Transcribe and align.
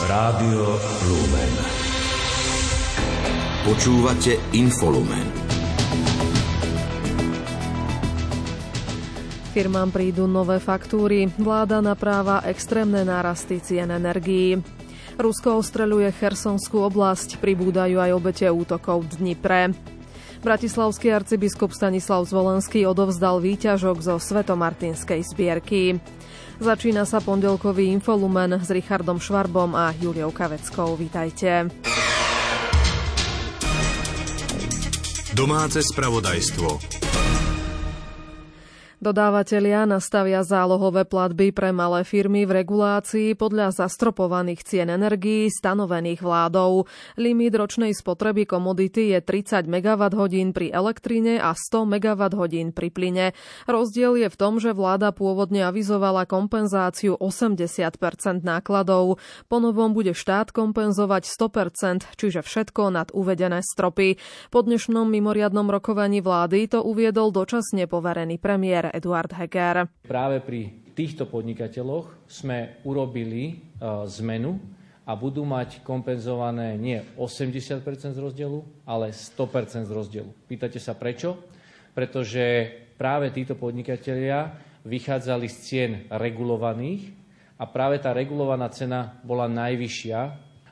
Rádio 0.00 0.80
Lumen. 1.04 1.52
Počúvate 3.68 4.40
Infolumen. 4.56 5.28
Firmám 9.52 9.92
prídu 9.92 10.24
nové 10.24 10.56
faktúry. 10.56 11.28
Vláda 11.36 11.84
napráva 11.84 12.40
extrémne 12.48 13.04
nárasty 13.04 13.60
cien 13.60 13.92
energií. 13.92 14.56
Rusko 15.20 15.60
ostreľuje 15.60 16.16
Chersonskú 16.16 16.80
oblasť, 16.80 17.36
pribúdajú 17.36 18.00
aj 18.00 18.10
obete 18.16 18.48
útokov 18.48 19.04
v 19.04 19.20
Dnipre. 19.20 19.76
Bratislavský 20.40 21.12
arcibiskup 21.12 21.76
Stanislav 21.76 22.24
Zvolenský 22.24 22.88
odovzdal 22.88 23.44
výťažok 23.44 24.00
zo 24.00 24.16
Svetomartinskej 24.16 25.20
zbierky. 25.28 26.00
Začína 26.60 27.08
sa 27.08 27.24
pondelkový 27.24 27.88
infolumen 27.88 28.60
s 28.60 28.68
Richardom 28.68 29.16
Švarbom 29.16 29.72
a 29.72 29.96
Juliou 29.96 30.28
Kaveckou. 30.28 30.92
Vítajte. 30.92 31.72
Domáce 35.32 35.80
spravodajstvo. 35.80 36.68
Dodávateľia 39.00 39.88
nastavia 39.88 40.44
zálohové 40.44 41.08
platby 41.08 41.56
pre 41.56 41.72
malé 41.72 42.04
firmy 42.04 42.44
v 42.44 42.60
regulácii 42.60 43.32
podľa 43.32 43.72
zastropovaných 43.72 44.60
cien 44.60 44.92
energií 44.92 45.48
stanovených 45.48 46.20
vládou. 46.20 46.84
Limit 47.16 47.56
ročnej 47.56 47.96
spotreby 47.96 48.44
komodity 48.44 49.16
je 49.16 49.24
30 49.24 49.64
MWh 49.72 50.52
pri 50.52 50.68
elektrine 50.68 51.40
a 51.40 51.56
100 51.56 51.88
MWh 51.96 52.76
pri 52.76 52.88
plyne. 52.92 53.26
Rozdiel 53.64 54.20
je 54.20 54.28
v 54.28 54.36
tom, 54.36 54.60
že 54.60 54.76
vláda 54.76 55.16
pôvodne 55.16 55.64
avizovala 55.64 56.28
kompenzáciu 56.28 57.16
80% 57.16 58.04
nákladov. 58.44 59.16
Ponovom 59.48 59.96
bude 59.96 60.12
štát 60.12 60.52
kompenzovať 60.52 61.24
100% 61.24 62.20
čiže 62.20 62.44
všetko 62.44 62.92
nad 62.92 63.08
uvedené 63.16 63.64
stropy. 63.64 64.20
Po 64.52 64.60
dnešnom 64.60 65.08
mimoriadnom 65.08 65.72
rokovaní 65.72 66.20
vlády 66.20 66.68
to 66.68 66.84
uviedol 66.84 67.32
dočasne 67.32 67.88
poverený 67.88 68.36
premiér 68.36 68.89
Eduard 68.90 69.32
Heger. 69.32 69.88
Práve 70.04 70.42
pri 70.42 70.90
týchto 70.92 71.24
podnikateľoch 71.24 72.28
sme 72.28 72.82
urobili 72.84 73.56
uh, 73.80 74.04
zmenu 74.20 74.60
a 75.08 75.16
budú 75.16 75.42
mať 75.42 75.82
kompenzované 75.82 76.76
nie 76.76 77.00
80% 77.18 77.82
z 78.14 78.20
rozdielu, 78.20 78.62
ale 78.86 79.10
100% 79.10 79.88
z 79.88 79.92
rozdielu. 79.92 80.30
Pýtate 80.46 80.78
sa 80.78 80.94
prečo? 80.94 81.40
Pretože 81.96 82.70
práve 82.94 83.32
títo 83.34 83.58
podnikatelia 83.58 84.54
vychádzali 84.86 85.46
z 85.50 85.56
cien 85.64 85.90
regulovaných 86.12 87.10
a 87.58 87.64
práve 87.68 87.98
tá 88.00 88.14
regulovaná 88.14 88.70
cena 88.72 89.18
bola 89.24 89.50
najvyššia, 89.50 90.20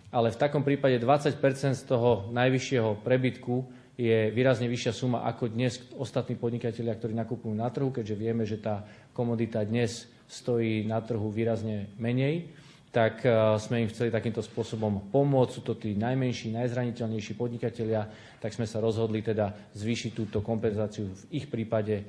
ale 0.08 0.32
v 0.32 0.40
takom 0.40 0.64
prípade 0.64 0.96
20% 1.02 1.36
z 1.76 1.84
toho 1.84 2.32
najvyššieho 2.32 3.04
prebytku 3.04 3.77
je 3.98 4.30
výrazne 4.30 4.70
vyššia 4.70 4.94
suma 4.94 5.26
ako 5.26 5.50
dnes 5.50 5.82
ostatní 5.98 6.38
podnikatelia, 6.38 6.94
ktorí 6.94 7.18
nakupujú 7.18 7.50
na 7.50 7.66
trhu, 7.66 7.90
keďže 7.90 8.14
vieme, 8.14 8.46
že 8.46 8.62
tá 8.62 8.86
komodita 9.10 9.66
dnes 9.66 10.06
stojí 10.30 10.86
na 10.86 11.02
trhu 11.02 11.26
výrazne 11.34 11.90
menej, 11.98 12.54
tak 12.94 13.26
e, 13.26 13.58
sme 13.58 13.82
im 13.82 13.90
chceli 13.90 14.14
takýmto 14.14 14.40
spôsobom 14.40 15.10
pomôcť. 15.10 15.50
Sú 15.50 15.62
to 15.66 15.74
tí 15.74 15.98
najmenší, 15.98 16.54
najzraniteľnejší 16.54 17.34
podnikatelia, 17.34 18.06
tak 18.38 18.54
sme 18.54 18.70
sa 18.70 18.78
rozhodli 18.78 19.20
teda 19.20 19.50
zvýšiť 19.74 20.10
túto 20.14 20.46
kompenzáciu 20.46 21.10
v 21.10 21.22
ich 21.42 21.50
prípade 21.50 22.00
e, 22.00 22.04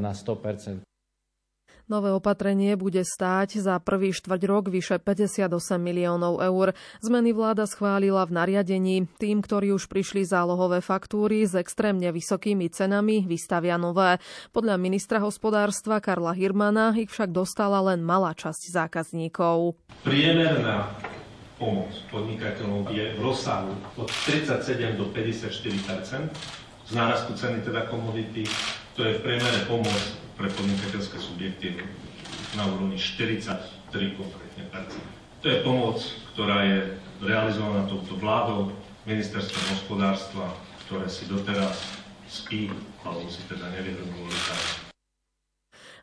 na 0.00 0.16
100 0.16 0.89
Nové 1.90 2.14
opatrenie 2.14 2.78
bude 2.78 3.02
stáť 3.02 3.58
za 3.58 3.74
prvý 3.82 4.14
štvrť 4.14 4.42
rok 4.46 4.70
vyše 4.70 5.02
58 5.02 5.50
miliónov 5.82 6.38
eur. 6.38 6.70
Zmeny 7.02 7.34
vláda 7.34 7.66
schválila 7.66 8.22
v 8.30 8.38
nariadení. 8.38 9.10
Tým, 9.18 9.42
ktorí 9.42 9.74
už 9.74 9.90
prišli 9.90 10.22
zálohové 10.22 10.86
faktúry 10.86 11.42
s 11.42 11.58
extrémne 11.58 12.06
vysokými 12.14 12.70
cenami, 12.70 13.26
vystavia 13.26 13.74
nové. 13.74 14.22
Podľa 14.54 14.78
ministra 14.78 15.18
hospodárstva 15.18 15.98
Karla 15.98 16.30
Hirmana 16.30 16.94
ich 16.94 17.10
však 17.10 17.34
dostala 17.34 17.82
len 17.82 18.06
malá 18.06 18.38
časť 18.38 18.70
zákazníkov. 18.70 19.74
Priemerná 20.06 20.94
pomoc 21.58 21.90
podnikateľov 22.14 22.86
je 22.94 23.18
v 23.18 23.20
rozsahu 23.20 23.74
od 23.98 24.06
37 24.06 24.94
do 24.94 25.10
54% 25.10 26.70
z 26.86 26.92
nárastu 26.94 27.34
ceny 27.34 27.66
teda 27.66 27.90
komodity. 27.90 28.46
To 29.00 29.08
je 29.08 29.16
v 29.16 29.64
pomoc 29.64 29.96
pre 30.36 30.52
podnikateľské 30.52 31.16
subjekty 31.24 31.72
na 32.52 32.68
úrovni 32.68 33.00
43 33.00 33.48
konkrétne 34.12 34.68
percent. 34.68 35.08
To 35.40 35.48
je 35.48 35.64
pomoc, 35.64 36.04
ktorá 36.36 36.68
je 36.68 37.00
realizovaná 37.24 37.88
touto 37.88 38.20
vládou, 38.20 38.76
ministerstvom 39.08 39.64
hospodárstva, 39.72 40.52
ktoré 40.84 41.08
si 41.08 41.24
doteraz 41.32 41.80
spí, 42.28 42.68
alebo 43.00 43.24
si 43.32 43.40
teda 43.48 43.72
nevyhrnul 43.72 44.28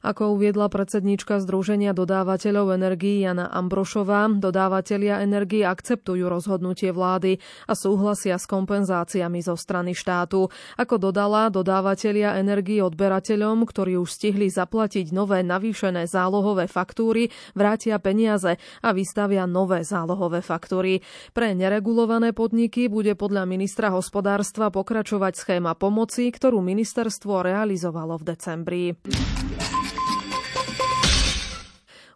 ako 0.06 0.38
uviedla 0.38 0.70
predsedníčka 0.70 1.42
Združenia 1.42 1.96
dodávateľov 1.96 2.78
energií 2.78 3.26
Jana 3.26 3.50
Ambrošová, 3.50 4.30
dodávateľia 4.38 5.24
energii 5.26 5.66
akceptujú 5.66 6.30
rozhodnutie 6.30 6.94
vlády 6.94 7.42
a 7.66 7.74
súhlasia 7.74 8.38
s 8.38 8.46
kompenzáciami 8.46 9.40
zo 9.42 9.58
strany 9.58 9.98
štátu. 9.98 10.50
Ako 10.78 10.96
dodala, 11.02 11.50
dodávateľia 11.50 12.38
energii 12.38 12.84
odberateľom, 12.84 13.66
ktorí 13.66 13.98
už 13.98 14.10
stihli 14.10 14.48
zaplatiť 14.52 15.10
nové 15.16 15.42
navýšené 15.42 16.06
zálohové 16.06 16.70
faktúry, 16.70 17.30
vrátia 17.58 17.98
peniaze 17.98 18.60
a 18.84 18.90
vystavia 18.94 19.50
nové 19.50 19.82
zálohové 19.82 20.46
faktúry. 20.46 21.02
Pre 21.34 21.54
neregulované 21.54 22.32
podniky 22.34 22.88
bude 22.92 23.18
podľa 23.18 23.50
ministra 23.50 23.90
hospodárstva 23.90 24.70
pokračovať 24.70 25.34
schéma 25.38 25.74
pomoci, 25.74 26.30
ktorú 26.30 26.62
ministerstvo 26.62 27.42
realizovalo 27.42 28.20
v 28.22 28.24
decembri. 28.24 28.84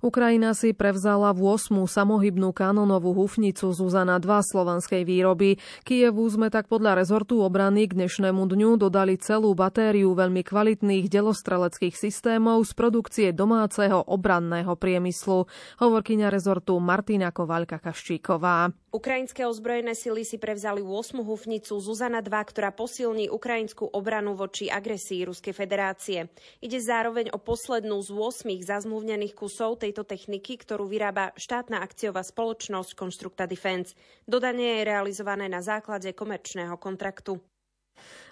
Ukrajina 0.02 0.58
si 0.58 0.74
prevzala 0.74 1.30
v 1.30 1.54
8. 1.54 1.86
samohybnú 1.86 2.50
kanonovú 2.58 3.14
hufnicu 3.14 3.70
Zuzana 3.70 4.18
2 4.18 4.50
slovenskej 4.50 5.06
výroby. 5.06 5.62
Kievu 5.86 6.26
sme 6.26 6.50
tak 6.50 6.66
podľa 6.66 6.98
rezortu 6.98 7.38
obrany 7.46 7.86
k 7.86 8.02
dnešnému 8.02 8.42
dňu 8.50 8.82
dodali 8.82 9.22
celú 9.22 9.54
batériu 9.54 10.18
veľmi 10.18 10.42
kvalitných 10.42 11.06
delostreleckých 11.06 11.94
systémov 11.94 12.66
z 12.66 12.74
produkcie 12.74 13.30
domáceho 13.30 14.02
obranného 14.02 14.74
priemyslu. 14.74 15.46
Hovorkyňa 15.78 16.34
rezortu 16.34 16.82
Martina 16.82 17.30
Kovaľka-Kaščíková. 17.30 18.81
Ukrajinské 18.92 19.48
ozbrojené 19.48 19.96
sily 19.96 20.28
si 20.28 20.36
prevzali 20.36 20.84
8. 20.84 21.24
hufnicu 21.24 21.80
Zuzana 21.80 22.20
2, 22.20 22.28
ktorá 22.28 22.76
posilní 22.76 23.32
ukrajinskú 23.32 23.88
obranu 23.88 24.36
voči 24.36 24.68
agresii 24.68 25.24
Ruskej 25.24 25.56
federácie. 25.56 26.28
Ide 26.60 26.84
zároveň 26.84 27.32
o 27.32 27.40
poslednú 27.40 28.04
z 28.04 28.12
8 28.12 28.52
zazmluvnených 28.52 29.32
kusov 29.32 29.80
tejto 29.80 30.04
techniky, 30.04 30.60
ktorú 30.60 30.92
vyrába 30.92 31.32
štátna 31.40 31.80
akciová 31.80 32.20
spoločnosť 32.20 32.92
Constructa 32.92 33.48
Defense. 33.48 33.96
Dodanie 34.28 34.84
je 34.84 34.88
realizované 34.92 35.48
na 35.48 35.64
základe 35.64 36.12
komerčného 36.12 36.76
kontraktu. 36.76 37.40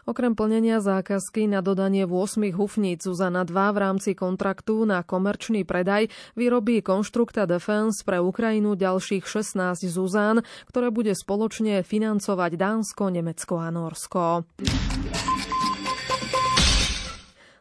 Okrem 0.07 0.35
plnenia 0.37 0.79
zákazky 0.79 1.49
na 1.49 1.59
dodanie 1.59 2.07
8 2.07 2.51
hufníc 2.55 3.03
Zuzana 3.03 3.43
2 3.43 3.75
v 3.75 3.77
rámci 3.77 4.11
kontraktu 4.15 4.87
na 4.87 5.03
komerčný 5.03 5.67
predaj 5.67 6.07
vyrobí 6.39 6.79
Konštrukta 6.79 7.49
Defense 7.49 8.03
pre 8.03 8.23
Ukrajinu 8.23 8.79
ďalších 8.79 9.27
16 9.27 9.83
Zuzán, 9.89 10.45
ktoré 10.71 10.91
bude 10.91 11.11
spoločne 11.11 11.83
financovať 11.83 12.51
Dánsko, 12.55 13.11
Nemecko 13.11 13.59
a 13.59 13.67
Norsko. 13.71 14.47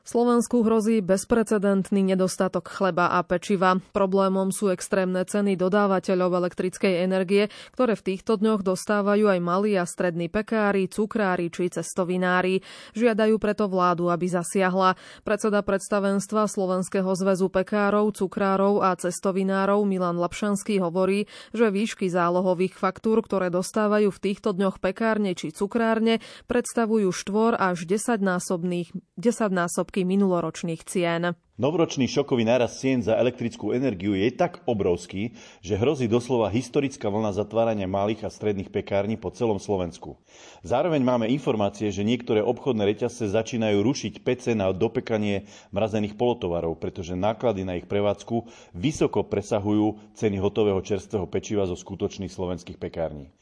Slovensku 0.08 0.64
hrozí 0.64 1.04
bezprecedentný 1.04 2.00
nedostatok 2.00 2.72
chleba 2.72 3.12
a 3.12 3.20
pečiva. 3.20 3.76
Problémom 3.92 4.48
sú 4.48 4.72
extrémne 4.72 5.20
ceny 5.20 5.60
dodávateľov 5.60 6.32
elektrickej 6.32 7.04
energie, 7.04 7.52
ktoré 7.76 7.92
v 7.92 8.16
týchto 8.16 8.40
dňoch 8.40 8.64
dostávajú 8.64 9.28
aj 9.28 9.40
malí 9.44 9.76
a 9.76 9.84
strední 9.84 10.32
pekári, 10.32 10.88
cukrári 10.88 11.52
či 11.52 11.68
cestovinári. 11.68 12.64
Žiadajú 12.96 13.36
preto 13.36 13.68
vládu, 13.68 14.08
aby 14.08 14.32
zasiahla. 14.32 14.96
Predseda 15.28 15.60
predstavenstva 15.60 16.48
Slovenského 16.48 17.12
zväzu 17.12 17.52
pekárov, 17.52 18.08
cukrárov 18.16 18.80
a 18.80 18.96
cestovinárov 18.96 19.84
Milan 19.84 20.16
Lapšanský 20.16 20.80
hovorí, 20.80 21.28
že 21.52 21.68
výšky 21.68 22.08
zálohových 22.08 22.80
faktúr, 22.80 23.20
ktoré 23.20 23.52
dostávajú 23.52 24.08
v 24.08 24.22
týchto 24.24 24.56
dňoch 24.56 24.80
pekárne 24.80 25.36
či 25.36 25.52
cukrárne, 25.52 26.24
predstavujú 26.48 27.12
štvor 27.12 27.60
až 27.60 27.84
10 27.84 28.24
násobných, 28.24 28.88
10 29.20 29.52
násobky 29.52 29.97
minuloročných 30.02 30.82
cien. 30.84 31.34
Novoročný 31.58 32.06
šokový 32.06 32.46
náraz 32.46 32.78
cien 32.78 33.02
za 33.02 33.18
elektrickú 33.18 33.74
energiu 33.74 34.14
je 34.14 34.30
tak 34.30 34.62
obrovský, 34.62 35.34
že 35.58 35.74
hrozí 35.74 36.06
doslova 36.06 36.54
historická 36.54 37.10
vlna 37.10 37.34
zatvárania 37.34 37.90
malých 37.90 38.26
a 38.26 38.30
stredných 38.30 38.70
pekární 38.70 39.18
po 39.18 39.34
celom 39.34 39.58
Slovensku. 39.58 40.14
Zároveň 40.62 41.02
máme 41.02 41.26
informácie, 41.26 41.90
že 41.90 42.06
niektoré 42.06 42.46
obchodné 42.46 42.86
reťazce 42.94 43.34
začínajú 43.34 43.82
rušiť 43.82 44.22
pece 44.22 44.54
na 44.54 44.70
dopekanie 44.70 45.50
mrazených 45.74 46.14
polotovarov, 46.14 46.78
pretože 46.78 47.18
náklady 47.18 47.66
na 47.66 47.74
ich 47.74 47.90
prevádzku 47.90 48.46
vysoko 48.78 49.26
presahujú 49.26 50.14
ceny 50.14 50.38
hotového 50.38 50.78
čerstvého 50.78 51.26
pečiva 51.26 51.66
zo 51.66 51.74
skutočných 51.74 52.30
slovenských 52.30 52.78
pekární. 52.78 53.34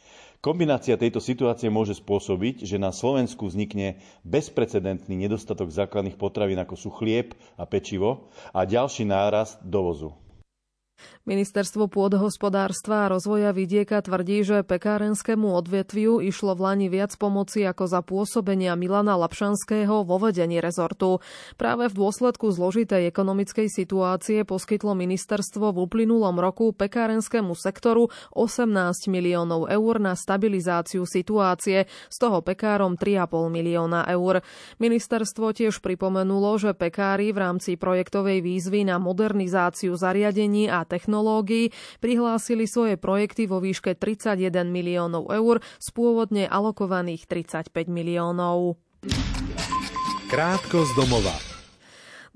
Kombinácia 0.47 0.95
tejto 0.95 1.19
situácie 1.19 1.67
môže 1.67 1.99
spôsobiť, 1.99 2.63
že 2.63 2.79
na 2.79 2.95
Slovensku 2.95 3.51
vznikne 3.51 3.99
bezprecedentný 4.23 5.19
nedostatok 5.19 5.75
základných 5.75 6.15
potravín 6.15 6.63
ako 6.63 6.79
sú 6.79 6.95
chlieb 6.95 7.35
a 7.59 7.67
pečivo 7.67 8.31
a 8.55 8.63
ďalší 8.63 9.11
nárast 9.11 9.59
dovozu. 9.67 10.15
Ministerstvo 11.27 11.91
pôdohospodárstva 11.91 13.03
a 13.03 13.11
rozvoja 13.11 13.51
vidieka 13.51 13.99
tvrdí, 13.99 14.47
že 14.47 14.63
pekárenskému 14.63 15.59
odvetviu 15.59 16.23
išlo 16.23 16.55
v 16.55 16.61
Lani 16.63 16.87
viac 16.87 17.19
pomoci 17.19 17.67
ako 17.67 17.91
za 17.91 17.99
pôsobenia 17.99 18.79
Milana 18.79 19.19
Lapšanského 19.19 20.07
vo 20.07 20.23
vedení 20.23 20.63
rezortu. 20.63 21.19
Práve 21.59 21.91
v 21.91 21.99
dôsledku 21.99 22.55
zložitej 22.55 23.11
ekonomickej 23.11 23.67
situácie 23.67 24.47
poskytlo 24.47 24.95
ministerstvo 24.95 25.75
v 25.75 25.91
uplynulom 25.91 26.39
roku 26.39 26.71
pekárenskému 26.71 27.59
sektoru 27.59 28.07
18 28.31 29.11
miliónov 29.11 29.67
eur 29.67 29.99
na 29.99 30.15
stabilizáciu 30.15 31.11
situácie, 31.11 31.91
z 31.91 32.17
toho 32.23 32.39
pekárom 32.39 32.95
3,5 32.95 33.51
milióna 33.51 34.07
eur. 34.15 34.47
Ministerstvo 34.79 35.51
tiež 35.51 35.83
pripomenulo, 35.83 36.55
že 36.55 36.71
pekári 36.71 37.35
v 37.35 37.51
rámci 37.51 37.75
projektovej 37.75 38.47
výzvy 38.47 38.87
na 38.87 39.03
modernizáciu 39.03 39.99
zariadení 39.99 40.71
a 40.71 40.87
technológií 40.87 41.16
prihlásili 42.03 42.69
svoje 42.69 43.01
projekty 43.01 43.49
vo 43.49 43.63
výške 43.63 43.97
31 43.97 44.69
miliónov 44.69 45.33
eur 45.33 45.65
z 45.81 45.89
pôvodne 45.95 46.45
alokovaných 46.45 47.25
35 47.29 47.89
miliónov. 47.89 48.77
Krátko 50.27 50.83
z 50.83 50.93
domova. 50.99 51.56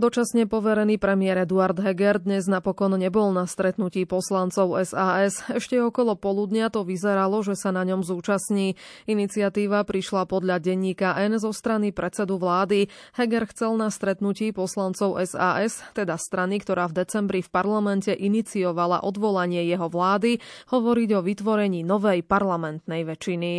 Dočasne 0.01 0.49
poverený 0.49 0.97
premiér 0.97 1.45
Eduard 1.45 1.77
Heger 1.77 2.25
dnes 2.25 2.49
napokon 2.49 2.97
nebol 2.97 3.37
na 3.37 3.45
stretnutí 3.45 4.09
poslancov 4.09 4.73
SAS. 4.89 5.45
Ešte 5.53 5.77
okolo 5.77 6.17
poludnia 6.17 6.73
to 6.73 6.89
vyzeralo, 6.89 7.45
že 7.45 7.53
sa 7.53 7.69
na 7.69 7.85
ňom 7.85 8.01
zúčastní. 8.01 8.81
Iniciatíva 9.05 9.85
prišla 9.85 10.25
podľa 10.25 10.57
denníka 10.57 11.21
N 11.21 11.37
zo 11.37 11.53
strany 11.53 11.93
predsedu 11.93 12.41
vlády. 12.41 12.89
Heger 13.13 13.45
chcel 13.53 13.77
na 13.77 13.93
stretnutí 13.93 14.57
poslancov 14.57 15.21
SAS, 15.21 15.85
teda 15.93 16.17
strany, 16.17 16.65
ktorá 16.65 16.89
v 16.89 17.05
decembri 17.05 17.45
v 17.45 17.53
parlamente 17.53 18.17
iniciovala 18.17 19.05
odvolanie 19.05 19.69
jeho 19.69 19.93
vlády, 19.93 20.41
hovoriť 20.73 21.09
o 21.13 21.21
vytvorení 21.21 21.85
novej 21.85 22.25
parlamentnej 22.25 23.05
väčšiny. 23.05 23.53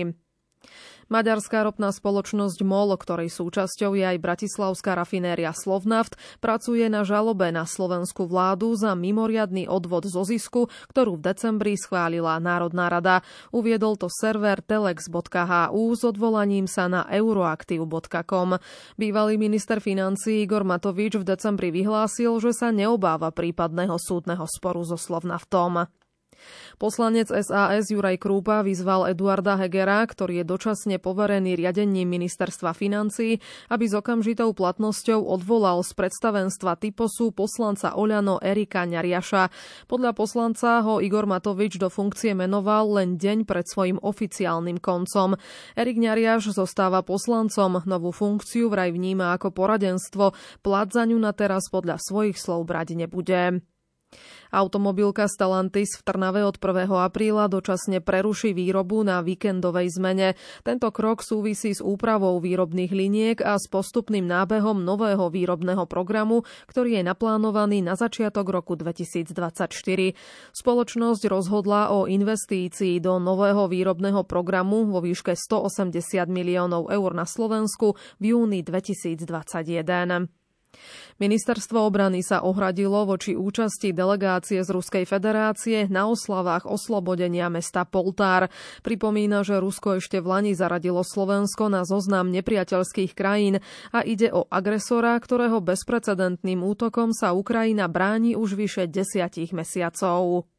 Maďarská 1.11 1.67
ropná 1.67 1.91
spoločnosť 1.91 2.63
MOL, 2.63 2.95
ktorej 2.95 3.27
súčasťou 3.27 3.99
je 3.99 4.15
aj 4.15 4.17
bratislavská 4.23 4.95
rafinéria 4.95 5.51
Slovnaft, 5.51 6.15
pracuje 6.39 6.87
na 6.87 7.03
žalobe 7.03 7.51
na 7.51 7.67
slovenskú 7.67 8.31
vládu 8.31 8.71
za 8.79 8.95
mimoriadný 8.95 9.67
odvod 9.67 10.07
zo 10.07 10.23
zisku, 10.23 10.71
ktorú 10.87 11.19
v 11.19 11.35
decembri 11.35 11.75
schválila 11.75 12.39
Národná 12.39 12.87
rada. 12.87 13.27
Uviedol 13.51 13.99
to 13.99 14.07
server 14.07 14.63
telex.hu 14.63 15.83
s 15.91 16.01
odvolaním 16.07 16.71
sa 16.71 16.87
na 16.87 17.03
euroaktiv.com. 17.11 18.55
Bývalý 18.95 19.35
minister 19.35 19.83
financí 19.83 20.47
Igor 20.47 20.63
Matovič 20.63 21.19
v 21.19 21.27
decembri 21.27 21.75
vyhlásil, 21.75 22.39
že 22.39 22.55
sa 22.55 22.71
neobáva 22.71 23.35
prípadného 23.35 23.99
súdneho 23.99 24.47
sporu 24.47 24.87
so 24.87 24.95
Slovnaftom. 24.95 25.91
Poslanec 26.81 27.29
SAS 27.29 27.93
Juraj 27.93 28.17
Krúpa 28.17 28.65
vyzval 28.65 29.13
Eduarda 29.13 29.57
Hegera, 29.59 30.01
ktorý 30.05 30.41
je 30.41 30.45
dočasne 30.45 30.97
poverený 30.97 31.53
riadením 31.53 32.09
ministerstva 32.09 32.73
financí, 32.73 33.37
aby 33.69 33.85
s 33.85 33.93
okamžitou 33.93 34.51
platnosťou 34.51 35.21
odvolal 35.21 35.85
z 35.85 35.93
predstavenstva 35.93 36.77
typosu 36.81 37.31
poslanca 37.31 37.93
Oľano 37.93 38.41
Erika 38.41 38.83
Ňariaša. 38.83 39.53
Podľa 39.85 40.11
poslanca 40.17 40.81
ho 40.81 40.97
Igor 40.99 41.29
Matovič 41.29 41.77
do 41.77 41.93
funkcie 41.93 42.33
menoval 42.33 42.97
len 42.97 43.21
deň 43.21 43.45
pred 43.45 43.65
svojim 43.69 44.01
oficiálnym 44.01 44.81
koncom. 44.81 45.37
Erik 45.77 46.01
Ňariaš 46.01 46.51
zostáva 46.51 47.05
poslancom, 47.05 47.85
novú 47.85 48.09
funkciu 48.09 48.67
vraj 48.67 48.89
vníma 48.89 49.37
ako 49.37 49.53
poradenstvo, 49.53 50.33
plat 50.65 50.89
za 50.89 51.05
ňu 51.05 51.17
na 51.21 51.31
teraz 51.31 51.69
podľa 51.69 52.01
svojich 52.01 52.35
slov 52.35 52.65
brať 52.67 52.97
nebude. 52.97 53.61
Automobilka 54.51 55.31
Stellantis 55.31 55.95
v 55.95 56.03
Trnave 56.03 56.43
od 56.43 56.59
1. 56.59 56.91
apríla 56.91 57.47
dočasne 57.47 58.03
preruší 58.03 58.51
výrobu 58.51 58.99
na 58.99 59.23
víkendovej 59.23 59.95
zmene. 59.95 60.35
Tento 60.67 60.91
krok 60.91 61.23
súvisí 61.23 61.71
s 61.71 61.79
úpravou 61.79 62.35
výrobných 62.43 62.91
liniek 62.91 63.37
a 63.39 63.55
s 63.55 63.71
postupným 63.71 64.27
nábehom 64.27 64.83
nového 64.83 65.31
výrobného 65.31 65.87
programu, 65.87 66.43
ktorý 66.67 66.99
je 66.99 67.03
naplánovaný 67.07 67.79
na 67.79 67.95
začiatok 67.95 68.51
roku 68.51 68.75
2024. 68.75 69.71
Spoločnosť 70.51 71.23
rozhodla 71.31 71.95
o 71.95 72.11
investícii 72.11 72.99
do 72.99 73.23
nového 73.23 73.71
výrobného 73.71 74.27
programu 74.27 74.83
vo 74.83 74.99
výške 74.99 75.31
180 75.31 76.27
miliónov 76.27 76.91
eur 76.91 77.15
na 77.15 77.23
Slovensku 77.23 77.95
v 78.19 78.35
júni 78.35 78.67
2021. 78.67 80.40
Ministerstvo 81.21 81.85
obrany 81.85 82.25
sa 82.25 82.41
ohradilo 82.41 83.05
voči 83.05 83.37
účasti 83.37 83.93
delegácie 83.93 84.57
z 84.65 84.69
Ruskej 84.73 85.05
federácie 85.05 85.85
na 85.85 86.09
oslavách 86.09 86.65
oslobodenia 86.65 87.45
mesta 87.45 87.85
Poltár. 87.85 88.49
Pripomína, 88.81 89.45
že 89.45 89.61
Rusko 89.61 90.01
ešte 90.01 90.17
v 90.17 90.33
Lani 90.33 90.53
zaradilo 90.57 91.05
Slovensko 91.05 91.69
na 91.69 91.85
zoznam 91.85 92.33
nepriateľských 92.33 93.13
krajín 93.13 93.61
a 93.93 94.01
ide 94.01 94.33
o 94.33 94.49
agresora, 94.49 95.13
ktorého 95.21 95.61
bezprecedentným 95.61 96.65
útokom 96.65 97.13
sa 97.13 97.37
Ukrajina 97.37 97.85
bráni 97.85 98.33
už 98.33 98.57
vyše 98.57 98.89
desiatich 98.89 99.53
mesiacov. 99.53 100.49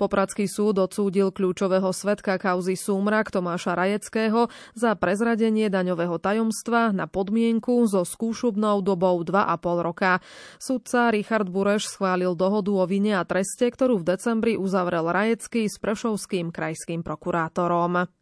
Popradský 0.00 0.48
súd 0.48 0.80
odsúdil 0.80 1.30
kľúčového 1.34 1.90
svetka 1.92 2.40
kauzy 2.40 2.78
Súmrak 2.78 3.34
Tomáša 3.34 3.76
Rajeckého 3.76 4.48
za 4.72 4.96
prezradenie 4.96 5.68
daňového 5.68 6.16
tajomstva 6.16 6.90
na 6.94 7.10
podmienku 7.10 7.84
so 7.90 8.06
skúšubnou 8.06 8.80
dobou 8.80 9.20
2,5 9.20 9.86
roka. 9.86 10.22
Sudca 10.62 11.12
Richard 11.12 11.50
Bureš 11.50 11.92
schválil 11.92 12.32
dohodu 12.38 12.72
o 12.72 12.84
vine 12.86 13.18
a 13.18 13.26
treste, 13.26 13.68
ktorú 13.68 14.00
v 14.00 14.16
decembri 14.16 14.52
uzavrel 14.54 15.08
Rajecký 15.10 15.68
s 15.68 15.76
prešovským 15.82 16.54
krajským 16.54 17.04
prokurátorom. 17.04 18.21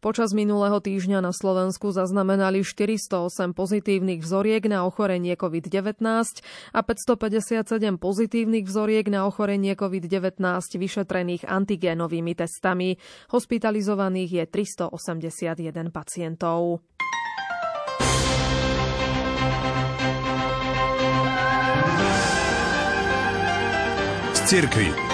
Počas 0.00 0.32
minulého 0.32 0.80
týždňa 0.80 1.20
na 1.20 1.32
Slovensku 1.36 1.92
zaznamenali 1.92 2.64
408 2.64 3.52
pozitívnych 3.52 4.24
vzoriek 4.24 4.64
na 4.64 4.88
ochorenie 4.88 5.36
COVID-19 5.36 6.00
a 6.72 6.80
557 6.80 8.00
pozitívnych 8.00 8.64
vzoriek 8.64 9.06
na 9.12 9.28
ochorenie 9.28 9.76
COVID-19 9.76 10.40
vyšetrených 10.80 11.44
antigénovými 11.44 12.32
testami. 12.32 12.96
Hospitalizovaných 13.28 14.30
je 14.30 14.44
381 14.48 15.92
pacientov. 15.92 16.80
Z. 24.50 25.09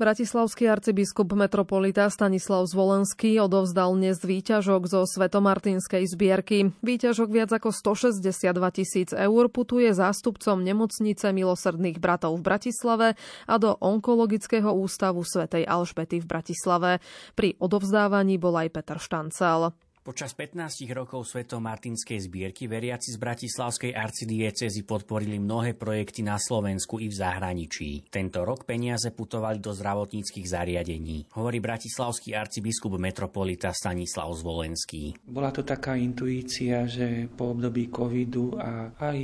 Bratislavský 0.00 0.64
arcibiskup 0.64 1.36
metropolita 1.36 2.08
Stanislav 2.08 2.64
Zvolenský 2.64 3.36
odovzdal 3.36 3.92
dnes 4.00 4.16
výťažok 4.24 4.88
zo 4.88 5.04
Svetomartinskej 5.04 6.08
zbierky. 6.08 6.72
Výťažok 6.80 7.28
viac 7.28 7.52
ako 7.52 7.68
162 7.68 8.48
tisíc 8.72 9.12
eur 9.12 9.52
putuje 9.52 9.92
zástupcom 9.92 10.56
nemocnice 10.64 11.36
milosrdných 11.36 12.00
bratov 12.00 12.40
v 12.40 12.46
Bratislave 12.48 13.08
a 13.44 13.54
do 13.60 13.76
onkologického 13.76 14.72
ústavu 14.72 15.20
svätej 15.20 15.68
Alžbety 15.68 16.24
v 16.24 16.30
Bratislave. 16.32 17.04
Pri 17.36 17.60
odovzdávaní 17.60 18.40
bol 18.40 18.56
aj 18.56 18.72
Peter 18.72 18.96
Štancel. 18.96 19.68
Počas 20.10 20.34
15 20.34 20.90
rokov 20.90 21.22
Sveto-Martinskej 21.22 22.26
zbierky 22.26 22.66
veriaci 22.66 23.14
z 23.14 23.18
Bratislavskej 23.22 23.94
arcidiecezy 23.94 24.82
podporili 24.82 25.38
mnohé 25.38 25.78
projekty 25.78 26.26
na 26.26 26.34
Slovensku 26.34 26.98
i 26.98 27.06
v 27.06 27.14
zahraničí. 27.14 28.10
Tento 28.10 28.42
rok 28.42 28.66
peniaze 28.66 29.14
putovali 29.14 29.62
do 29.62 29.70
zdravotníckých 29.70 30.50
zariadení, 30.50 31.30
hovorí 31.38 31.62
bratislavský 31.62 32.34
arcibiskup 32.34 32.98
metropolita 32.98 33.70
Stanislav 33.70 34.34
Zvolenský. 34.34 35.14
Bola 35.30 35.54
to 35.54 35.62
taká 35.62 35.94
intuícia, 35.94 36.90
že 36.90 37.30
po 37.30 37.54
období 37.54 37.86
covidu 37.86 38.58
a 38.58 38.90
aj 38.98 39.18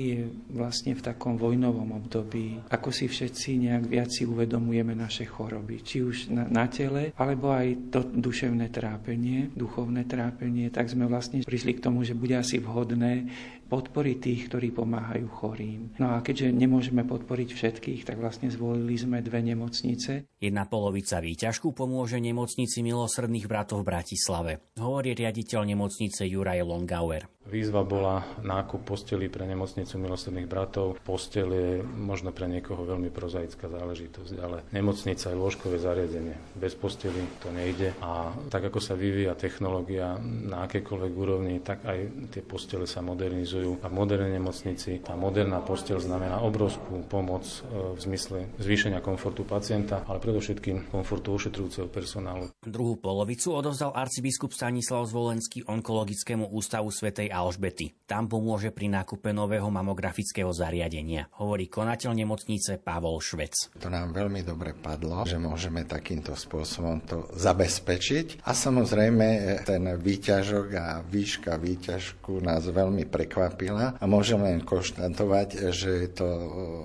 vlastne 0.54 0.94
v 0.94 1.02
takom 1.02 1.34
vojnovom 1.34 1.98
období, 1.98 2.62
ako 2.70 2.94
si 2.94 3.10
všetci 3.10 3.58
nejak 3.58 3.90
viac 3.90 4.14
si 4.14 4.22
uvedomujeme 4.22 4.94
naše 4.94 5.26
choroby, 5.26 5.82
či 5.82 6.06
už 6.06 6.30
na, 6.30 6.46
na 6.46 6.70
tele, 6.70 7.10
alebo 7.18 7.50
aj 7.50 7.90
to 7.90 8.06
duševné 8.06 8.70
trápenie, 8.70 9.50
duchovné 9.50 10.06
trápenie, 10.06 10.75
tak 10.76 10.92
sme 10.92 11.08
vlastne 11.08 11.40
prišli 11.40 11.80
k 11.80 11.88
tomu, 11.88 12.04
že 12.04 12.12
bude 12.12 12.36
asi 12.36 12.60
vhodné 12.60 13.32
podporiť 13.66 14.16
tých, 14.22 14.40
ktorí 14.48 14.70
pomáhajú 14.72 15.26
chorým. 15.30 15.98
No 15.98 16.14
a 16.14 16.22
keďže 16.22 16.54
nemôžeme 16.54 17.02
podporiť 17.02 17.48
všetkých, 17.52 18.06
tak 18.06 18.22
vlastne 18.22 18.48
zvolili 18.48 18.94
sme 18.94 19.20
dve 19.20 19.42
nemocnice. 19.42 20.30
Jedna 20.38 20.64
polovica 20.70 21.18
výťažku 21.18 21.74
pomôže 21.74 22.22
nemocnici 22.22 22.80
milosrdných 22.86 23.50
bratov 23.50 23.82
v 23.82 23.88
Bratislave, 23.90 24.52
hovorí 24.78 25.18
riaditeľ 25.18 25.66
nemocnice 25.66 26.28
Juraj 26.28 26.62
Longauer. 26.62 27.26
Výzva 27.46 27.86
bola 27.86 28.42
nákup 28.42 28.82
posteli 28.82 29.30
pre 29.30 29.46
nemocnicu 29.46 30.02
milosrdných 30.02 30.50
bratov. 30.50 30.98
Postel 31.06 31.48
je 31.54 31.70
možno 31.78 32.34
pre 32.34 32.50
niekoho 32.50 32.82
veľmi 32.82 33.06
prozaická 33.14 33.70
záležitosť, 33.70 34.34
ale 34.42 34.66
nemocnica 34.74 35.30
je 35.30 35.38
lôžkové 35.38 35.78
zariadenie. 35.78 36.34
Bez 36.58 36.74
posteli 36.74 37.22
to 37.38 37.54
nejde 37.54 37.94
a 38.02 38.34
tak 38.50 38.66
ako 38.66 38.82
sa 38.82 38.98
vyvíja 38.98 39.38
technológia 39.38 40.18
na 40.18 40.66
akékoľvek 40.66 41.12
úrovni, 41.14 41.62
tak 41.62 41.86
aj 41.86 42.30
tie 42.34 42.42
postele 42.42 42.82
sa 42.82 42.98
modernizujú. 42.98 43.55
A 43.80 43.86
v 43.88 43.94
modernej 43.94 44.36
nemocnici 44.36 45.00
tá 45.00 45.16
moderná 45.16 45.62
postel 45.64 45.96
znamená 46.02 46.42
obrovskú 46.44 47.04
pomoc 47.06 47.44
e, 47.44 47.58
v 47.96 47.98
zmysle 47.98 48.38
zvýšenia 48.60 49.00
komfortu 49.00 49.46
pacienta, 49.46 50.04
ale 50.04 50.20
predovšetkým 50.20 50.92
komfortu 50.92 51.36
ošetrujúceho 51.36 51.88
personálu. 51.88 52.52
Druhú 52.62 52.98
polovicu 53.00 53.54
odovzdal 53.56 53.96
arcibiskup 53.96 54.52
Stanislav 54.52 55.06
Zvolenský 55.08 55.64
onkologickému 55.64 56.52
ústavu 56.52 56.92
svätej 56.92 57.32
Alžbety. 57.32 57.94
Tam 58.04 58.28
pomôže 58.28 58.70
pri 58.70 58.92
nákupe 58.92 59.32
nového 59.32 59.68
mamografického 59.72 60.50
zariadenia, 60.50 61.30
hovorí 61.40 61.66
konateľ 61.70 62.12
nemocnice 62.16 62.78
Pavol 62.80 63.18
Švec. 63.22 63.76
To 63.80 63.88
nám 63.88 64.12
veľmi 64.14 64.42
dobre 64.42 64.74
padlo, 64.74 65.22
že 65.26 65.40
môžeme 65.40 65.86
takýmto 65.86 66.34
spôsobom 66.36 67.02
to 67.04 67.26
zabezpečiť. 67.34 68.46
A 68.46 68.54
samozrejme 68.54 69.62
ten 69.66 69.82
výťažok 69.96 70.66
a 70.76 70.86
výška 71.04 71.58
výťažku 71.58 72.42
nás 72.42 72.66
veľmi 72.66 73.06
prekvapila 73.46 73.94
a 73.96 74.04
môžeme 74.10 74.50
len 74.50 74.62
konštatovať, 74.66 75.70
že 75.70 75.90
je 76.06 76.10
to 76.10 76.28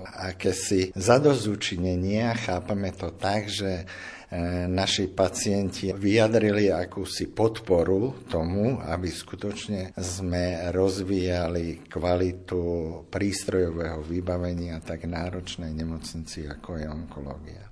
akési 0.06 0.94
zadozučinenie 0.94 2.30
a 2.30 2.38
chápame 2.38 2.94
to 2.94 3.10
tak, 3.10 3.50
že 3.50 3.84
E, 4.32 4.64
naši 4.64 5.12
pacienti 5.12 5.92
vyjadrili 5.92 6.72
akúsi 6.72 7.28
podporu 7.28 8.24
tomu, 8.32 8.80
aby 8.80 9.12
skutočne 9.12 9.92
sme 10.00 10.72
rozvíjali 10.72 11.84
kvalitu 11.84 12.64
prístrojového 13.12 14.00
vybavenia 14.00 14.80
tak 14.80 15.04
náročnej 15.04 15.76
nemocnici, 15.76 16.48
ako 16.48 16.80
je 16.80 16.86
onkológia. 16.88 17.62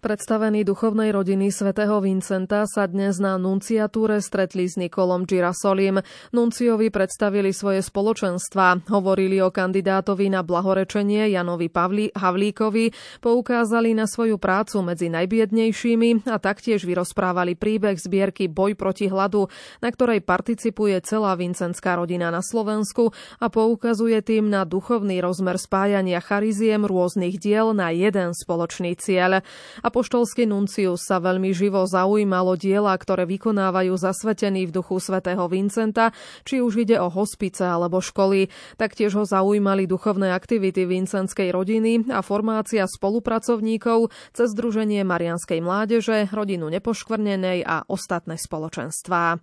Predstavení 0.00 0.64
duchovnej 0.64 1.12
rodiny 1.12 1.52
svätého 1.52 2.00
Vincenta 2.00 2.64
sa 2.64 2.88
dnes 2.88 3.20
na 3.20 3.36
nunciatúre 3.36 4.24
stretli 4.24 4.64
s 4.64 4.80
Nikolom 4.80 5.28
Girasolim. 5.28 6.00
Nunciovi 6.32 6.88
predstavili 6.88 7.52
svoje 7.52 7.84
spoločenstva, 7.84 8.88
hovorili 8.88 9.44
o 9.44 9.52
kandidátovi 9.52 10.32
na 10.32 10.40
blahorečenie 10.40 11.28
Janovi 11.28 11.68
Pavli 11.68 12.08
Havlíkovi, 12.16 12.96
poukázali 13.20 13.92
na 13.92 14.08
svoju 14.08 14.40
prácu 14.40 14.80
medzi 14.80 15.12
najbiednejšími 15.12 16.32
a 16.32 16.40
taktiež 16.40 16.88
vyrozprávali 16.88 17.52
príbeh 17.52 18.00
zbierky 18.00 18.48
Boj 18.48 18.80
proti 18.80 19.04
hladu, 19.04 19.52
na 19.84 19.92
ktorej 19.92 20.24
participuje 20.24 20.96
celá 21.04 21.36
vincenská 21.36 22.00
rodina 22.00 22.32
na 22.32 22.40
Slovensku 22.40 23.12
a 23.36 23.52
poukazuje 23.52 24.24
tým 24.24 24.48
na 24.48 24.64
duchovný 24.64 25.20
rozmer 25.20 25.60
spájania 25.60 26.24
chariziem 26.24 26.88
rôznych 26.88 27.36
diel 27.36 27.76
na 27.76 27.92
jeden 27.92 28.32
spoločný 28.32 28.96
cieľ. 28.96 29.44
A 29.84 29.88
Apoštolský 29.90 30.46
nuncius 30.46 31.02
sa 31.02 31.18
veľmi 31.18 31.50
živo 31.50 31.82
zaujímalo 31.82 32.54
diela, 32.54 32.94
ktoré 32.94 33.26
vykonávajú 33.26 33.98
zasvetení 33.98 34.70
v 34.70 34.78
duchu 34.78 35.02
svätého 35.02 35.42
Vincenta, 35.50 36.14
či 36.46 36.62
už 36.62 36.86
ide 36.86 36.94
o 37.02 37.10
hospice 37.10 37.66
alebo 37.66 37.98
školy. 37.98 38.46
Taktiež 38.78 39.18
ho 39.18 39.26
zaujímali 39.26 39.90
duchovné 39.90 40.30
aktivity 40.30 40.86
vincenskej 40.86 41.50
rodiny 41.50 42.06
a 42.14 42.22
formácia 42.22 42.86
spolupracovníkov 42.86 44.14
cez 44.30 44.54
Združenie 44.54 45.02
Marianskej 45.02 45.58
mládeže, 45.58 46.30
rodinu 46.30 46.70
nepoškvrnenej 46.70 47.66
a 47.66 47.82
ostatné 47.90 48.38
spoločenstvá. 48.38 49.42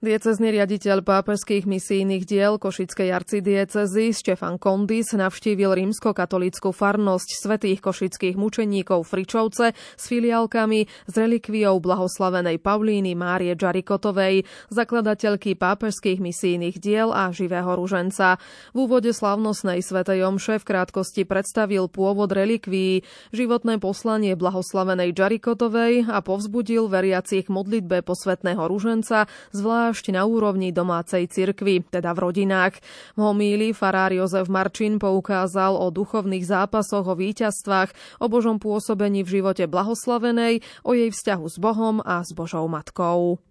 Diecezný 0.00 0.56
riaditeľ 0.56 1.04
pápežských 1.04 1.68
misijných 1.68 2.24
diel 2.24 2.56
Košickej 2.56 3.12
arcidiecezy 3.20 4.16
Štefan 4.16 4.56
Kondis 4.56 5.12
navštívil 5.12 5.76
rímsko-katolickú 5.76 6.72
farnosť 6.72 7.28
svetých 7.36 7.84
košických 7.84 8.32
mučeníkov 8.32 9.04
Fričovce 9.04 9.76
s 9.76 10.04
filiálkami 10.08 10.88
s 11.04 11.12
relikviou 11.12 11.84
blahoslavenej 11.84 12.64
Paulíny 12.64 13.12
Márie 13.12 13.52
Džarikotovej, 13.52 14.48
zakladateľky 14.72 15.52
pápežských 15.60 16.16
misijných 16.16 16.80
diel 16.80 17.12
a 17.12 17.28
živého 17.28 17.68
ruženca. 17.76 18.40
V 18.72 18.88
úvode 18.88 19.12
slavnostnej 19.12 19.84
svetej 19.84 20.24
omše 20.24 20.64
v 20.64 20.64
krátkosti 20.64 21.28
predstavil 21.28 21.92
pôvod 21.92 22.32
relikvií, 22.32 23.04
životné 23.36 23.76
poslanie 23.76 24.32
blahoslavenej 24.32 25.12
Džarikotovej 25.12 26.08
a 26.08 26.24
povzbudil 26.24 26.88
veriacich 26.88 27.52
modlitbe 27.52 28.00
posvetného 28.00 28.64
ruženca, 28.64 29.28
zvlášť 29.52 29.89
zvlášť 29.90 30.14
na 30.14 30.22
úrovni 30.22 30.70
domácej 30.70 31.26
cirkvy, 31.26 31.82
teda 31.82 32.14
v 32.14 32.30
rodinách. 32.30 32.78
V 33.18 33.26
homíli 33.26 33.74
farár 33.74 34.14
Jozef 34.14 34.46
Marčin 34.46 35.02
poukázal 35.02 35.74
o 35.74 35.90
duchovných 35.90 36.46
zápasoch, 36.46 37.10
o 37.10 37.18
víťazstvách, 37.18 37.90
o 38.22 38.30
Božom 38.30 38.62
pôsobení 38.62 39.26
v 39.26 39.42
živote 39.42 39.66
blahoslavenej, 39.66 40.62
o 40.86 40.94
jej 40.94 41.10
vzťahu 41.10 41.46
s 41.50 41.58
Bohom 41.58 41.98
a 42.06 42.22
s 42.22 42.30
Božou 42.30 42.70
matkou. 42.70 43.42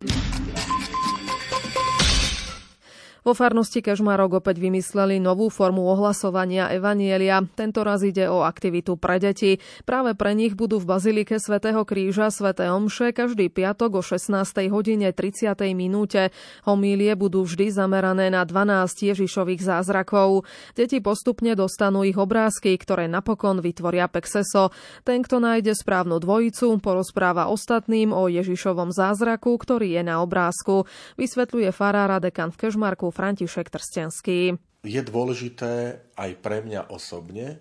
Vo 3.30 3.38
farnosti 3.38 3.86
Kežmarok 3.86 4.42
opäť 4.42 4.58
vymysleli 4.58 5.22
novú 5.22 5.54
formu 5.54 5.86
ohlasovania 5.86 6.74
Evanielia. 6.74 7.46
Tento 7.54 7.86
raz 7.86 8.02
ide 8.02 8.26
o 8.26 8.42
aktivitu 8.42 8.98
pre 8.98 9.22
deti. 9.22 9.62
Práve 9.86 10.18
pre 10.18 10.34
nich 10.34 10.58
budú 10.58 10.82
v 10.82 10.90
Bazilike 10.90 11.38
svätého 11.38 11.86
Kríža 11.86 12.34
sväté 12.34 12.74
Omše 12.74 13.14
každý 13.14 13.54
piatok 13.54 13.92
o 13.92 14.02
16. 14.02 14.34
hodine 14.74 15.14
30. 15.14 15.54
minúte. 15.78 16.34
Homílie 16.66 17.14
budú 17.14 17.46
vždy 17.46 17.70
zamerané 17.70 18.34
na 18.34 18.42
12 18.50 19.14
Ježišových 19.14 19.62
zázrakov. 19.62 20.50
Deti 20.74 20.98
postupne 20.98 21.54
dostanú 21.54 22.02
ich 22.02 22.18
obrázky, 22.18 22.74
ktoré 22.82 23.06
napokon 23.06 23.62
vytvoria 23.62 24.10
Pexeso. 24.10 24.74
Ten, 25.06 25.22
kto 25.22 25.38
nájde 25.38 25.78
správnu 25.78 26.18
dvojicu, 26.18 26.82
porozpráva 26.82 27.46
ostatným 27.54 28.10
o 28.10 28.26
Ježišovom 28.26 28.90
zázraku, 28.90 29.54
ktorý 29.54 29.94
je 29.94 30.02
na 30.02 30.26
obrázku. 30.26 30.90
Vysvetľuje 31.14 31.70
farára 31.70 32.18
dekan 32.18 32.50
v 32.50 32.66
Kežmarku 32.66 33.19
František 33.20 33.68
Trstenský. 33.68 34.56
Je 34.88 35.02
dôležité 35.04 36.00
aj 36.16 36.40
pre 36.40 36.64
mňa 36.64 36.88
osobne, 36.88 37.60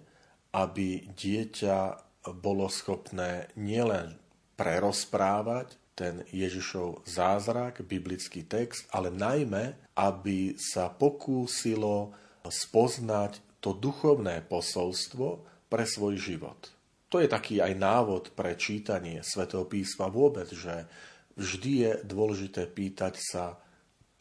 aby 0.55 1.03
dieťa 1.19 1.99
bolo 2.39 2.71
schopné 2.71 3.51
nielen 3.59 4.15
prerozprávať 4.55 5.75
ten 5.99 6.23
Ježišov 6.31 7.03
zázrak, 7.03 7.83
biblický 7.83 8.47
text, 8.47 8.87
ale 8.95 9.11
najmä, 9.11 9.75
aby 9.99 10.55
sa 10.55 10.95
pokúsilo 10.95 12.15
spoznať 12.47 13.43
to 13.59 13.75
duchovné 13.75 14.47
posolstvo 14.47 15.43
pre 15.67 15.83
svoj 15.83 16.23
život. 16.23 16.71
To 17.11 17.19
je 17.19 17.27
taký 17.27 17.59
aj 17.59 17.75
návod 17.75 18.31
pre 18.39 18.55
čítanie 18.55 19.27
svätého 19.27 19.67
písma 19.67 20.07
vôbec, 20.07 20.47
že 20.55 20.87
vždy 21.35 21.73
je 21.83 21.93
dôležité 22.07 22.71
pýtať 22.71 23.19
sa, 23.19 23.59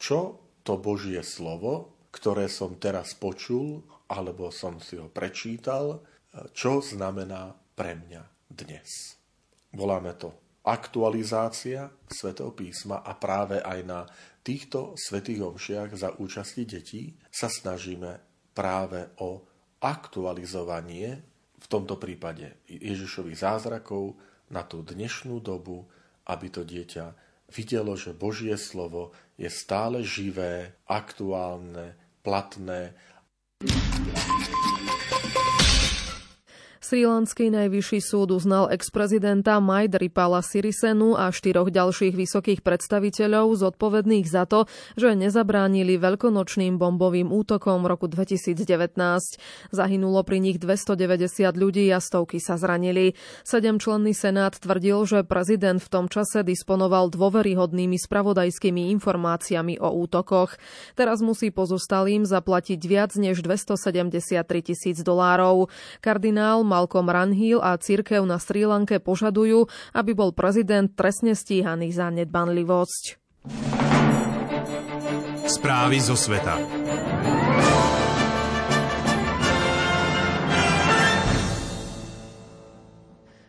čo 0.02 0.47
to 0.68 0.76
Božie 0.76 1.24
slovo, 1.24 1.96
ktoré 2.12 2.44
som 2.52 2.76
teraz 2.76 3.16
počul, 3.16 3.80
alebo 4.12 4.52
som 4.52 4.76
si 4.84 5.00
ho 5.00 5.08
prečítal, 5.08 6.04
čo 6.52 6.84
znamená 6.84 7.56
pre 7.72 7.96
mňa 7.96 8.52
dnes. 8.52 9.16
Voláme 9.72 10.12
to 10.20 10.36
aktualizácia 10.68 11.88
svätého 12.04 12.52
písma 12.52 13.00
a 13.00 13.16
práve 13.16 13.64
aj 13.64 13.80
na 13.88 14.04
týchto 14.44 14.92
svetých 14.92 15.40
omšiach 15.40 15.96
za 15.96 16.12
účasti 16.20 16.68
detí 16.68 17.16
sa 17.32 17.48
snažíme 17.48 18.20
práve 18.52 19.08
o 19.24 19.40
aktualizovanie, 19.80 21.16
v 21.56 21.66
tomto 21.66 21.96
prípade 21.96 22.60
Ježišových 22.68 23.40
zázrakov, 23.40 24.20
na 24.52 24.68
tú 24.68 24.84
dnešnú 24.84 25.40
dobu, 25.40 25.88
aby 26.28 26.52
to 26.52 26.60
dieťa 26.60 27.27
videlo, 27.52 27.96
že 27.96 28.16
Božie 28.16 28.54
slovo 28.60 29.12
je 29.40 29.48
stále 29.48 30.04
živé, 30.04 30.76
aktuálne, 30.84 31.96
platné 32.20 32.92
Srílanský 36.88 37.52
najvyšší 37.52 38.00
súd 38.00 38.32
uznal 38.32 38.72
ex-prezidenta 38.72 39.60
Majdripala 39.60 40.40
Sirisenu 40.40 41.20
a 41.20 41.28
štyroch 41.28 41.68
ďalších 41.68 42.16
vysokých 42.16 42.64
predstaviteľov 42.64 43.60
zodpovedných 43.60 44.24
za 44.24 44.48
to, 44.48 44.64
že 44.96 45.12
nezabránili 45.12 46.00
veľkonočným 46.00 46.80
bombovým 46.80 47.28
útokom 47.28 47.84
roku 47.84 48.08
2019. 48.08 48.96
Zahynulo 49.68 50.24
pri 50.24 50.40
nich 50.40 50.56
290 50.56 51.52
ľudí 51.60 51.92
a 51.92 52.00
stovky 52.00 52.40
sa 52.40 52.56
zranili. 52.56 53.12
Sedemčlenný 53.44 54.16
senát 54.16 54.56
tvrdil, 54.56 55.04
že 55.04 55.28
prezident 55.28 55.84
v 55.84 55.92
tom 55.92 56.08
čase 56.08 56.40
disponoval 56.40 57.12
dôveryhodnými 57.12 58.00
spravodajskými 58.00 58.88
informáciami 58.96 59.76
o 59.76 59.92
útokoch. 59.92 60.56
Teraz 60.96 61.20
musí 61.20 61.52
pozostalým 61.52 62.24
zaplatiť 62.24 62.80
viac 62.80 63.12
než 63.20 63.44
273 63.44 64.40
tisíc 64.64 64.96
dolárov. 65.04 65.68
Kardinál 66.00 66.64
Malcolm 66.78 67.10
Ranhill 67.10 67.58
a 67.58 67.74
církev 67.74 68.22
na 68.22 68.38
Sri 68.38 68.62
Lanke 68.62 69.02
požadujú, 69.02 69.66
aby 69.98 70.14
bol 70.14 70.30
prezident 70.30 70.86
trestne 70.94 71.34
stíhaný 71.34 71.90
za 71.90 72.06
nedbanlivosť. 72.14 73.18
Správy 75.42 75.98
zo 75.98 76.14
sveta. 76.14 76.77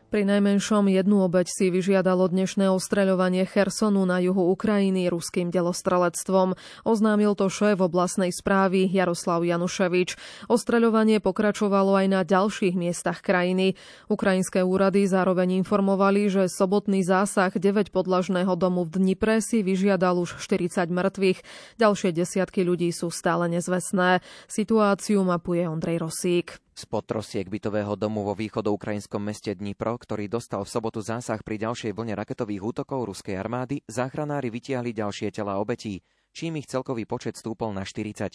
Pri 0.09 0.25
najmenšom 0.25 0.89
jednu 0.89 1.21
obeď 1.21 1.53
si 1.53 1.69
vyžiadalo 1.69 2.25
dnešné 2.33 2.65
ostreľovanie 2.73 3.45
Chersonu 3.45 4.09
na 4.09 4.17
juhu 4.17 4.49
Ukrajiny 4.49 5.05
ruským 5.05 5.53
delostrelectvom. 5.53 6.57
Oznámil 6.81 7.37
to 7.37 7.45
šéf 7.45 7.77
oblastnej 7.77 8.33
správy 8.33 8.89
Jaroslav 8.89 9.45
Januševič. 9.45 10.17
Ostreľovanie 10.49 11.21
pokračovalo 11.21 11.93
aj 11.93 12.07
na 12.09 12.21
ďalších 12.25 12.73
miestach 12.73 13.21
krajiny. 13.21 13.77
Ukrajinské 14.09 14.65
úrady 14.65 15.05
zároveň 15.05 15.61
informovali, 15.61 16.25
že 16.25 16.49
sobotný 16.49 17.05
zásah 17.05 17.53
9 17.53 17.93
podlažného 17.93 18.57
domu 18.57 18.89
v 18.89 19.13
Dnipre 19.13 19.45
si 19.45 19.61
vyžiadal 19.61 20.25
už 20.25 20.41
40 20.41 20.89
mŕtvych. 20.89 21.45
Ďalšie 21.77 22.17
desiatky 22.17 22.65
ľudí 22.65 22.89
sú 22.89 23.13
stále 23.13 23.45
nezvestné. 23.45 24.25
Situáciu 24.49 25.21
mapuje 25.21 25.69
Ondrej 25.69 26.01
Rosík. 26.01 26.57
Spod 26.79 27.03
trosiek 27.03 27.43
bytového 27.43 27.99
domu 27.99 28.23
vo 28.23 28.31
východoukrajinskom 28.31 29.19
meste 29.19 29.51
Dnipro, 29.51 29.99
ktorý 29.99 30.31
dostal 30.31 30.63
v 30.63 30.71
sobotu 30.71 31.03
zásah 31.03 31.43
pri 31.43 31.59
ďalšej 31.59 31.91
vlne 31.91 32.15
raketových 32.15 32.63
útokov 32.63 33.03
ruskej 33.03 33.35
armády, 33.35 33.83
záchranári 33.83 34.47
vytiahli 34.47 34.95
ďalšie 34.95 35.27
tela 35.35 35.59
obetí, 35.59 35.99
čím 36.31 36.55
ich 36.55 36.71
celkový 36.71 37.03
počet 37.03 37.35
stúpol 37.35 37.75
na 37.75 37.83
40. 37.83 38.31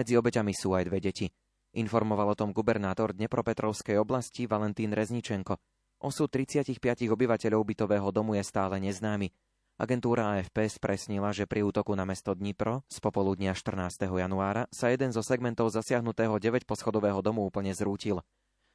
Medzi 0.00 0.16
obeťami 0.16 0.56
sú 0.56 0.72
aj 0.72 0.88
dve 0.88 0.98
deti. 1.04 1.28
Informoval 1.76 2.32
o 2.32 2.38
tom 2.40 2.56
gubernátor 2.56 3.12
Dnepropetrovskej 3.12 4.00
oblasti 4.00 4.48
Valentín 4.48 4.96
Rezničenko. 4.96 5.60
Osud 6.00 6.32
35 6.32 6.80
obyvateľov 7.12 7.68
bytového 7.68 8.08
domu 8.16 8.32
je 8.40 8.48
stále 8.48 8.80
neznámy. 8.80 9.28
Agentúra 9.74 10.38
AFP 10.38 10.70
spresnila, 10.70 11.34
že 11.34 11.50
pri 11.50 11.66
útoku 11.66 11.98
na 11.98 12.06
mesto 12.06 12.30
Dnipro 12.30 12.86
z 12.86 13.02
popoludnia 13.02 13.58
14. 13.58 14.06
januára 14.06 14.70
sa 14.70 14.94
jeden 14.94 15.10
zo 15.10 15.18
segmentov 15.18 15.74
zasiahnutého 15.74 16.38
9-poschodového 16.38 17.18
domu 17.18 17.42
úplne 17.42 17.74
zrútil. 17.74 18.22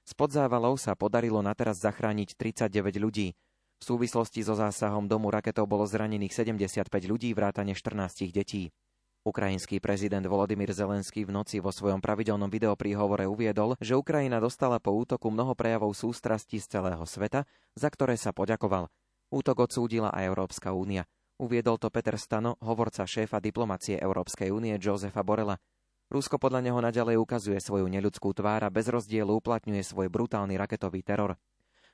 Spod 0.04 0.36
závalov 0.36 0.76
sa 0.76 1.00
podarilo 1.00 1.40
nateraz 1.40 1.80
zachrániť 1.80 2.36
39 2.36 3.00
ľudí. 3.00 3.32
V 3.80 3.84
súvislosti 3.88 4.44
so 4.44 4.60
zásahom 4.60 5.08
domu 5.08 5.32
raketou 5.32 5.64
bolo 5.64 5.88
zranených 5.88 6.36
75 6.36 6.92
ľudí, 7.08 7.32
vrátane 7.32 7.72
14 7.72 8.36
detí. 8.36 8.76
Ukrajinský 9.24 9.80
prezident 9.80 10.28
Volodymyr 10.28 10.76
Zelenský 10.76 11.24
v 11.24 11.32
noci 11.32 11.64
vo 11.64 11.72
svojom 11.72 12.04
pravidelnom 12.04 12.52
videopríhovore 12.52 13.24
uviedol, 13.24 13.80
že 13.80 13.96
Ukrajina 13.96 14.44
dostala 14.44 14.84
po 14.84 14.92
útoku 14.92 15.32
mnoho 15.32 15.56
prejavov 15.56 15.96
sústrasti 15.96 16.60
z 16.60 16.76
celého 16.76 17.08
sveta, 17.08 17.48
za 17.72 17.88
ktoré 17.88 18.20
sa 18.20 18.36
poďakoval. 18.36 18.92
Útok 19.30 19.70
odsúdila 19.70 20.10
aj 20.10 20.26
Európska 20.26 20.74
únia. 20.74 21.06
Uviedol 21.38 21.78
to 21.78 21.94
Peter 21.94 22.18
Stano, 22.18 22.58
hovorca 22.66 23.06
šéfa 23.06 23.38
diplomacie 23.38 24.02
Európskej 24.02 24.50
únie 24.50 24.74
Josefa 24.82 25.22
Borela. 25.22 25.62
Rusko 26.10 26.42
podľa 26.42 26.66
neho 26.66 26.82
naďalej 26.82 27.22
ukazuje 27.22 27.62
svoju 27.62 27.86
neľudskú 27.94 28.34
tvár 28.34 28.66
a 28.66 28.74
bez 28.74 28.90
rozdielu 28.90 29.30
uplatňuje 29.30 29.86
svoj 29.86 30.10
brutálny 30.10 30.58
raketový 30.58 31.06
teror. 31.06 31.38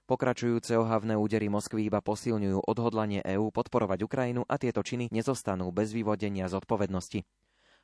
Pokračujúce 0.07 0.79
ohavné 0.79 1.19
údery 1.19 1.51
Moskvy 1.51 1.91
iba 1.91 1.99
posilňujú 1.99 2.63
odhodlanie 2.63 3.19
EÚ 3.19 3.51
podporovať 3.51 4.07
Ukrajinu 4.07 4.47
a 4.47 4.55
tieto 4.55 4.79
činy 4.79 5.11
nezostanú 5.11 5.67
bez 5.75 5.91
vyvodenia 5.91 6.47
zodpovednosti. 6.47 7.27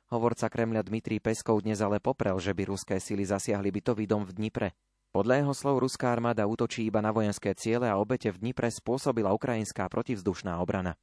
Hovorca 0.08 0.48
Kremľa 0.48 0.88
Dmitrij 0.88 1.20
Peskov 1.20 1.60
dnes 1.60 1.84
ale 1.84 2.00
poprel, 2.00 2.40
že 2.40 2.56
by 2.56 2.72
ruské 2.72 2.96
sily 2.96 3.28
zasiahli 3.28 3.68
bytový 3.68 4.08
dom 4.08 4.24
v 4.24 4.32
Dnipre. 4.32 4.72
Podľa 5.12 5.44
jeho 5.44 5.52
slov 5.52 5.84
ruská 5.84 6.08
armáda 6.08 6.48
útočí 6.48 6.88
iba 6.88 7.04
na 7.04 7.12
vojenské 7.12 7.52
ciele 7.52 7.84
a 7.84 8.00
obete 8.00 8.32
v 8.32 8.48
Dnipre 8.48 8.72
spôsobila 8.72 9.36
ukrajinská 9.36 9.84
protivzdušná 9.92 10.56
obrana. 10.56 10.96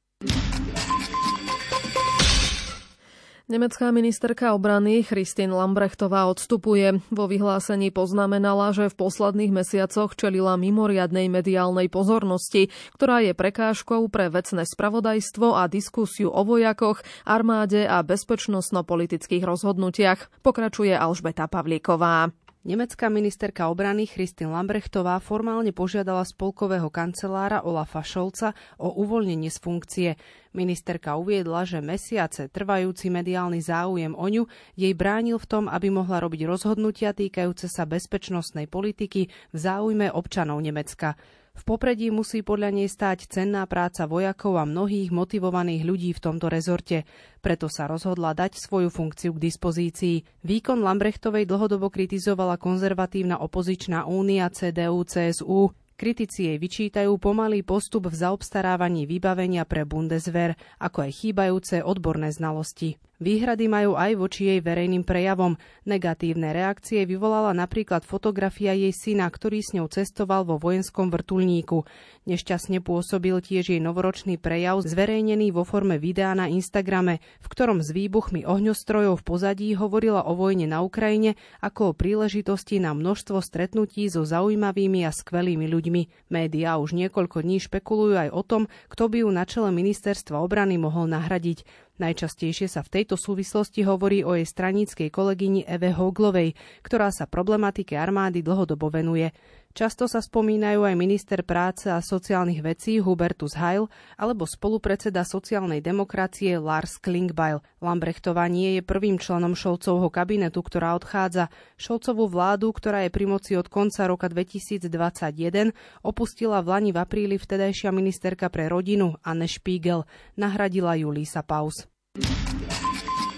Nemecká 3.50 3.90
ministerka 3.90 4.54
obrany 4.54 5.02
Christine 5.02 5.50
Lambrechtová 5.50 6.30
odstupuje. 6.30 7.02
Vo 7.10 7.26
vyhlásení 7.26 7.90
poznamenala, 7.90 8.70
že 8.70 8.86
v 8.86 8.94
posledných 8.94 9.50
mesiacoch 9.50 10.14
čelila 10.14 10.54
mimoriadnej 10.54 11.26
mediálnej 11.26 11.90
pozornosti, 11.90 12.70
ktorá 12.94 13.26
je 13.26 13.34
prekážkou 13.34 14.06
pre 14.06 14.30
vecné 14.30 14.62
spravodajstvo 14.62 15.58
a 15.58 15.66
diskusiu 15.66 16.30
o 16.30 16.46
vojakoch, 16.46 17.02
armáde 17.26 17.90
a 17.90 18.06
bezpečnostno-politických 18.06 19.42
rozhodnutiach, 19.42 20.30
pokračuje 20.46 20.94
Alžbeta 20.94 21.50
Pavlíková. 21.50 22.30
Nemecká 22.60 23.08
ministerka 23.08 23.72
obrany 23.72 24.04
Christine 24.04 24.52
Lambrechtová 24.52 25.16
formálne 25.16 25.72
požiadala 25.72 26.20
spolkového 26.28 26.92
kancelára 26.92 27.64
Olafa 27.64 28.04
Šolca 28.04 28.52
o 28.76 29.00
uvoľnenie 29.00 29.48
z 29.48 29.58
funkcie. 29.64 30.10
Ministerka 30.52 31.16
uviedla, 31.16 31.64
že 31.64 31.80
mesiace 31.80 32.52
trvajúci 32.52 33.08
mediálny 33.08 33.64
záujem 33.64 34.12
o 34.12 34.26
ňu 34.28 34.44
jej 34.76 34.92
bránil 34.92 35.40
v 35.40 35.48
tom, 35.48 35.64
aby 35.72 35.88
mohla 35.88 36.20
robiť 36.20 36.44
rozhodnutia 36.44 37.16
týkajúce 37.16 37.64
sa 37.64 37.88
bezpečnostnej 37.88 38.68
politiky 38.68 39.32
v 39.32 39.56
záujme 39.56 40.12
občanov 40.12 40.60
Nemecka. 40.60 41.16
V 41.50 41.62
popredí 41.66 42.08
musí 42.14 42.40
podľa 42.40 42.70
nej 42.72 42.88
stáť 42.88 43.26
cenná 43.28 43.66
práca 43.66 44.06
vojakov 44.06 44.56
a 44.56 44.64
mnohých 44.64 45.10
motivovaných 45.12 45.82
ľudí 45.84 46.10
v 46.14 46.22
tomto 46.22 46.46
rezorte. 46.48 47.04
Preto 47.42 47.66
sa 47.68 47.90
rozhodla 47.90 48.32
dať 48.32 48.56
svoju 48.56 48.88
funkciu 48.88 49.36
k 49.36 49.42
dispozícii. 49.50 50.46
Výkon 50.46 50.80
Lambrechtovej 50.80 51.44
dlhodobo 51.44 51.90
kritizovala 51.92 52.56
konzervatívna 52.56 53.42
opozičná 53.42 54.06
únia 54.08 54.48
CDU-CSU. 54.48 55.74
Kritici 56.00 56.48
jej 56.48 56.56
vyčítajú 56.56 57.12
pomalý 57.20 57.60
postup 57.60 58.08
v 58.08 58.16
zaobstarávaní 58.16 59.04
vybavenia 59.04 59.68
pre 59.68 59.84
Bundeswehr, 59.84 60.56
ako 60.80 61.04
aj 61.04 61.10
chýbajúce 61.12 61.84
odborné 61.84 62.32
znalosti. 62.32 62.96
Výhrady 63.20 63.68
majú 63.68 64.00
aj 64.00 64.16
voči 64.16 64.48
jej 64.48 64.60
verejným 64.64 65.04
prejavom. 65.04 65.60
Negatívne 65.84 66.56
reakcie 66.56 67.04
vyvolala 67.04 67.52
napríklad 67.52 68.00
fotografia 68.00 68.72
jej 68.72 68.96
syna, 68.96 69.28
ktorý 69.28 69.60
s 69.60 69.76
ňou 69.76 69.92
cestoval 69.92 70.48
vo 70.48 70.56
vojenskom 70.56 71.12
vrtulníku. 71.12 71.84
Nešťastne 72.24 72.80
pôsobil 72.80 73.36
tiež 73.44 73.76
jej 73.76 73.80
novoročný 73.84 74.40
prejav 74.40 74.80
zverejnený 74.80 75.52
vo 75.52 75.68
forme 75.68 76.00
videa 76.00 76.32
na 76.32 76.48
Instagrame, 76.48 77.20
v 77.44 77.46
ktorom 77.52 77.84
s 77.84 77.92
výbuchmi 77.92 78.48
ohňostrojov 78.48 79.20
v 79.20 79.26
pozadí 79.28 79.68
hovorila 79.76 80.24
o 80.24 80.32
vojne 80.32 80.64
na 80.64 80.80
Ukrajine 80.80 81.36
ako 81.60 81.92
o 81.92 81.96
príležitosti 81.96 82.80
na 82.80 82.96
množstvo 82.96 83.44
stretnutí 83.44 84.08
so 84.08 84.24
zaujímavými 84.24 85.04
a 85.04 85.12
skvelými 85.12 85.68
ľuďmi. 85.68 86.32
Média 86.32 86.80
už 86.80 86.96
niekoľko 86.96 87.44
dní 87.44 87.60
špekulujú 87.60 88.16
aj 88.16 88.30
o 88.32 88.40
tom, 88.40 88.62
kto 88.88 89.12
by 89.12 89.16
ju 89.20 89.28
na 89.28 89.44
čele 89.44 89.68
ministerstva 89.68 90.40
obrany 90.40 90.80
mohol 90.80 91.04
nahradiť. 91.04 91.89
Najčastejšie 92.00 92.64
sa 92.64 92.80
v 92.80 92.96
tejto 92.96 93.20
súvislosti 93.20 93.84
hovorí 93.84 94.24
o 94.24 94.32
jej 94.32 94.48
straníckej 94.48 95.12
kolegyni 95.12 95.68
Eve 95.68 95.92
Hoglovej, 95.92 96.56
ktorá 96.80 97.12
sa 97.12 97.28
problematike 97.28 97.92
armády 97.92 98.40
dlhodobo 98.40 98.88
venuje. 98.88 99.28
Často 99.70 100.10
sa 100.10 100.18
spomínajú 100.18 100.82
aj 100.82 100.98
minister 100.98 101.46
práce 101.46 101.86
a 101.86 102.02
sociálnych 102.02 102.58
vecí 102.58 102.98
Hubertus 102.98 103.54
Heil 103.54 103.86
alebo 104.18 104.42
spolupredseda 104.42 105.22
sociálnej 105.22 105.78
demokracie 105.78 106.58
Lars 106.58 106.98
Klingbeil. 106.98 107.62
Lambrechtová 107.78 108.50
nie 108.50 108.74
je 108.74 108.82
prvým 108.82 109.22
členom 109.22 109.54
Šolcovho 109.54 110.10
kabinetu, 110.10 110.58
ktorá 110.66 110.98
odchádza. 110.98 111.54
Šolcovú 111.78 112.26
vládu, 112.26 112.74
ktorá 112.74 113.06
je 113.06 113.14
pri 113.14 113.30
moci 113.30 113.54
od 113.54 113.70
konca 113.70 114.10
roka 114.10 114.26
2021, 114.26 115.70
opustila 116.02 116.58
v 116.60 116.66
Lani 116.66 116.90
v 116.90 116.98
apríli 116.98 117.38
vtedajšia 117.38 117.94
ministerka 117.94 118.50
pre 118.50 118.66
rodinu 118.66 119.22
Anne 119.22 119.46
Spiegel. 119.46 120.02
Nahradila 120.34 120.98
ju 120.98 121.14
Lisa 121.14 121.46
Paus. 121.46 121.86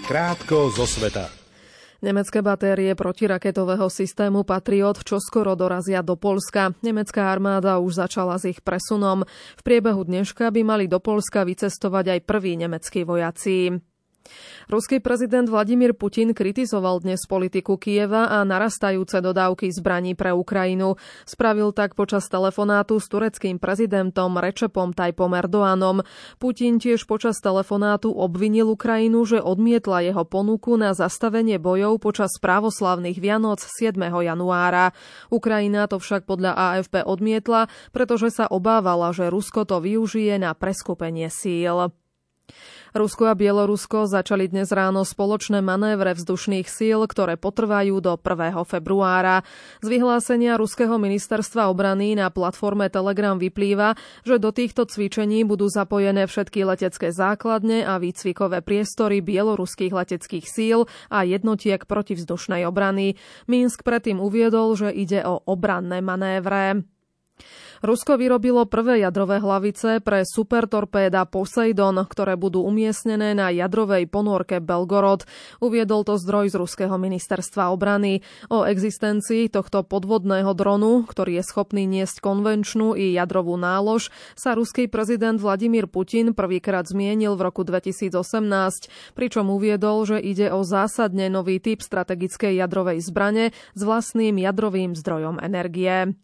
Krátko 0.08 0.72
zo 0.72 0.88
sveta. 0.88 1.41
Nemecké 2.02 2.42
batérie 2.42 2.98
protiraketového 2.98 3.86
systému 3.86 4.42
Patriot 4.42 5.06
čoskoro 5.06 5.54
dorazia 5.54 6.02
do 6.02 6.18
Polska. 6.18 6.74
Nemecká 6.82 7.30
armáda 7.30 7.78
už 7.78 7.94
začala 7.94 8.42
s 8.42 8.50
ich 8.50 8.58
presunom. 8.58 9.22
V 9.54 9.62
priebehu 9.62 10.02
dneška 10.02 10.50
by 10.50 10.66
mali 10.66 10.84
do 10.90 10.98
Polska 10.98 11.46
vycestovať 11.46 12.18
aj 12.18 12.20
prví 12.26 12.58
nemeckí 12.58 13.06
vojaci. 13.06 13.78
Ruský 14.70 15.02
prezident 15.02 15.44
Vladimír 15.50 15.92
Putin 15.92 16.32
kritizoval 16.32 17.02
dnes 17.02 17.26
politiku 17.26 17.76
Kieva 17.76 18.30
a 18.30 18.46
narastajúce 18.46 19.20
dodávky 19.20 19.68
zbraní 19.74 20.14
pre 20.14 20.30
Ukrajinu. 20.32 20.96
Spravil 21.28 21.74
tak 21.74 21.92
počas 21.98 22.30
telefonátu 22.30 23.02
s 23.02 23.10
tureckým 23.10 23.58
prezidentom 23.58 24.38
Rečepom 24.38 24.94
Tajpom 24.94 25.34
Erdoánom. 25.34 26.06
Putin 26.38 26.78
tiež 26.78 27.04
počas 27.04 27.42
telefonátu 27.42 28.14
obvinil 28.14 28.72
Ukrajinu, 28.72 29.26
že 29.26 29.42
odmietla 29.42 30.06
jeho 30.06 30.24
ponuku 30.24 30.78
na 30.78 30.94
zastavenie 30.94 31.60
bojov 31.60 32.00
počas 32.00 32.32
právoslavných 32.40 33.18
Vianoc 33.18 33.60
7. 33.60 33.98
januára. 34.00 34.96
Ukrajina 35.28 35.84
to 35.90 36.00
však 36.00 36.24
podľa 36.24 36.54
AFP 36.54 37.02
odmietla, 37.04 37.68
pretože 37.90 38.32
sa 38.32 38.48
obávala, 38.48 39.12
že 39.12 39.28
Rusko 39.28 39.68
to 39.68 39.82
využije 39.82 40.40
na 40.40 40.56
preskupenie 40.56 41.28
síl. 41.28 41.92
Rusko 42.92 43.24
a 43.24 43.32
Bielorusko 43.32 44.04
začali 44.04 44.52
dnes 44.52 44.68
ráno 44.68 45.00
spoločné 45.08 45.64
manévre 45.64 46.12
vzdušných 46.12 46.68
síl, 46.68 47.00
ktoré 47.08 47.40
potrvajú 47.40 48.04
do 48.04 48.20
1. 48.20 48.52
februára. 48.68 49.48
Z 49.80 49.88
vyhlásenia 49.88 50.60
Ruského 50.60 51.00
ministerstva 51.00 51.72
obrany 51.72 52.12
na 52.12 52.28
platforme 52.28 52.92
Telegram 52.92 53.40
vyplýva, 53.40 53.96
že 54.28 54.36
do 54.36 54.52
týchto 54.52 54.84
cvičení 54.84 55.40
budú 55.48 55.72
zapojené 55.72 56.28
všetky 56.28 56.68
letecké 56.68 57.16
základne 57.16 57.80
a 57.80 57.96
výcvikové 57.96 58.60
priestory 58.60 59.24
bieloruských 59.24 59.96
leteckých 59.96 60.44
síl 60.44 60.84
a 61.08 61.24
jednotiek 61.24 61.88
protivzdušnej 61.88 62.68
obrany. 62.68 63.16
Minsk 63.48 63.88
predtým 63.88 64.20
uviedol, 64.20 64.76
že 64.76 64.92
ide 64.92 65.24
o 65.24 65.40
obranné 65.48 66.04
manévre. 66.04 66.91
Rusko 67.82 68.14
vyrobilo 68.14 68.62
prvé 68.70 69.02
jadrové 69.02 69.42
hlavice 69.42 69.98
pre 69.98 70.22
supertorpéda 70.22 71.26
Poseidon, 71.26 72.06
ktoré 72.06 72.38
budú 72.38 72.62
umiestnené 72.62 73.34
na 73.34 73.50
jadrovej 73.50 74.06
ponorke 74.06 74.62
Belgorod. 74.62 75.26
Uviedol 75.58 76.06
to 76.06 76.14
zdroj 76.14 76.54
z 76.54 76.62
Ruského 76.62 76.94
ministerstva 76.94 77.74
obrany. 77.74 78.22
O 78.54 78.62
existencii 78.62 79.50
tohto 79.50 79.82
podvodného 79.82 80.54
dronu, 80.54 81.02
ktorý 81.10 81.42
je 81.42 81.44
schopný 81.50 81.90
niesť 81.90 82.22
konvenčnú 82.22 82.94
i 82.94 83.18
jadrovú 83.18 83.58
nálož, 83.58 84.14
sa 84.38 84.54
ruský 84.54 84.86
prezident 84.86 85.42
Vladimír 85.42 85.90
Putin 85.90 86.38
prvýkrát 86.38 86.86
zmienil 86.86 87.34
v 87.34 87.50
roku 87.50 87.66
2018, 87.66 88.14
pričom 89.18 89.50
uviedol, 89.50 90.06
že 90.06 90.22
ide 90.22 90.54
o 90.54 90.62
zásadne 90.62 91.26
nový 91.26 91.58
typ 91.58 91.82
strategickej 91.82 92.62
jadrovej 92.62 93.02
zbrane 93.02 93.50
s 93.74 93.80
vlastným 93.82 94.38
jadrovým 94.38 94.94
zdrojom 94.94 95.42
energie. 95.42 96.14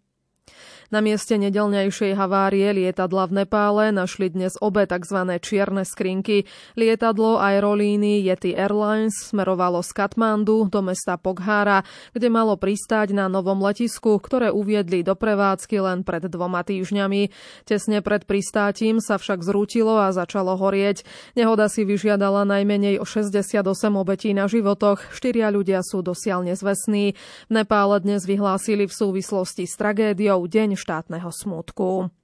Na 0.88 1.04
mieste 1.04 1.36
nedelnejšej 1.36 2.16
havárie 2.16 2.72
lietadla 2.72 3.28
v 3.28 3.44
Nepále 3.44 3.92
našli 3.92 4.32
dnes 4.32 4.56
obe 4.56 4.88
tzv. 4.88 5.20
čierne 5.36 5.84
skrinky. 5.84 6.48
Lietadlo 6.80 7.36
aerolíny 7.36 8.24
Yeti 8.24 8.56
Airlines 8.56 9.12
smerovalo 9.28 9.84
z 9.84 9.92
Katmandu 9.92 10.64
do 10.72 10.80
mesta 10.80 11.20
Poghára, 11.20 11.84
kde 12.16 12.32
malo 12.32 12.56
pristáť 12.56 13.12
na 13.12 13.28
novom 13.28 13.60
letisku, 13.60 14.16
ktoré 14.16 14.48
uviedli 14.48 15.04
do 15.04 15.12
prevádzky 15.12 15.76
len 15.76 16.08
pred 16.08 16.24
dvoma 16.24 16.64
týždňami. 16.64 17.36
Tesne 17.68 18.00
pred 18.00 18.24
pristátím 18.24 19.04
sa 19.04 19.20
však 19.20 19.44
zrútilo 19.44 20.00
a 20.00 20.08
začalo 20.08 20.56
horieť. 20.56 21.04
Nehoda 21.36 21.68
si 21.68 21.84
vyžiadala 21.84 22.48
najmenej 22.48 22.96
o 22.96 23.04
68 23.04 23.60
obetí 23.92 24.32
na 24.32 24.48
životoch. 24.48 25.12
Štyria 25.12 25.52
ľudia 25.52 25.84
sú 25.84 26.00
dosiaľ 26.00 26.48
nezvestní. 26.48 27.12
V 27.44 27.52
Nepále 27.52 28.00
dnes 28.00 28.24
vyhlásili 28.24 28.88
v 28.88 28.94
súvislosti 28.96 29.68
s 29.68 29.76
tragédiou 29.76 30.48
deň 30.48 30.77
štátneho 30.78 31.34
smútku. 31.34 32.14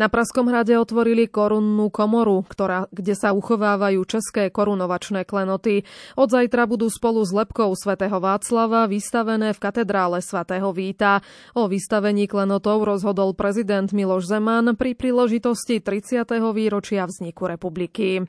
Na 0.00 0.08
Praskom 0.08 0.48
hrade 0.48 0.72
otvorili 0.80 1.28
korunnú 1.28 1.92
komoru, 1.92 2.42
ktorá, 2.48 2.88
kde 2.88 3.12
sa 3.12 3.36
uchovávajú 3.36 4.00
české 4.08 4.48
korunovačné 4.48 5.28
klenoty. 5.28 5.84
Od 6.16 6.28
zajtra 6.32 6.64
budú 6.64 6.88
spolu 6.88 7.20
s 7.20 7.32
lepkou 7.32 7.68
svätého 7.76 8.16
Václava 8.18 8.88
vystavené 8.88 9.52
v 9.52 9.60
katedrále 9.60 10.24
svätého 10.24 10.72
Víta. 10.72 11.20
O 11.52 11.68
vystavení 11.68 12.24
klenotov 12.24 12.88
rozhodol 12.88 13.36
prezident 13.36 13.92
Miloš 13.92 14.32
Zeman 14.32 14.72
pri 14.76 14.96
príležitosti 14.96 15.84
30. 15.84 16.24
výročia 16.56 17.04
vzniku 17.04 17.44
republiky. 17.44 18.24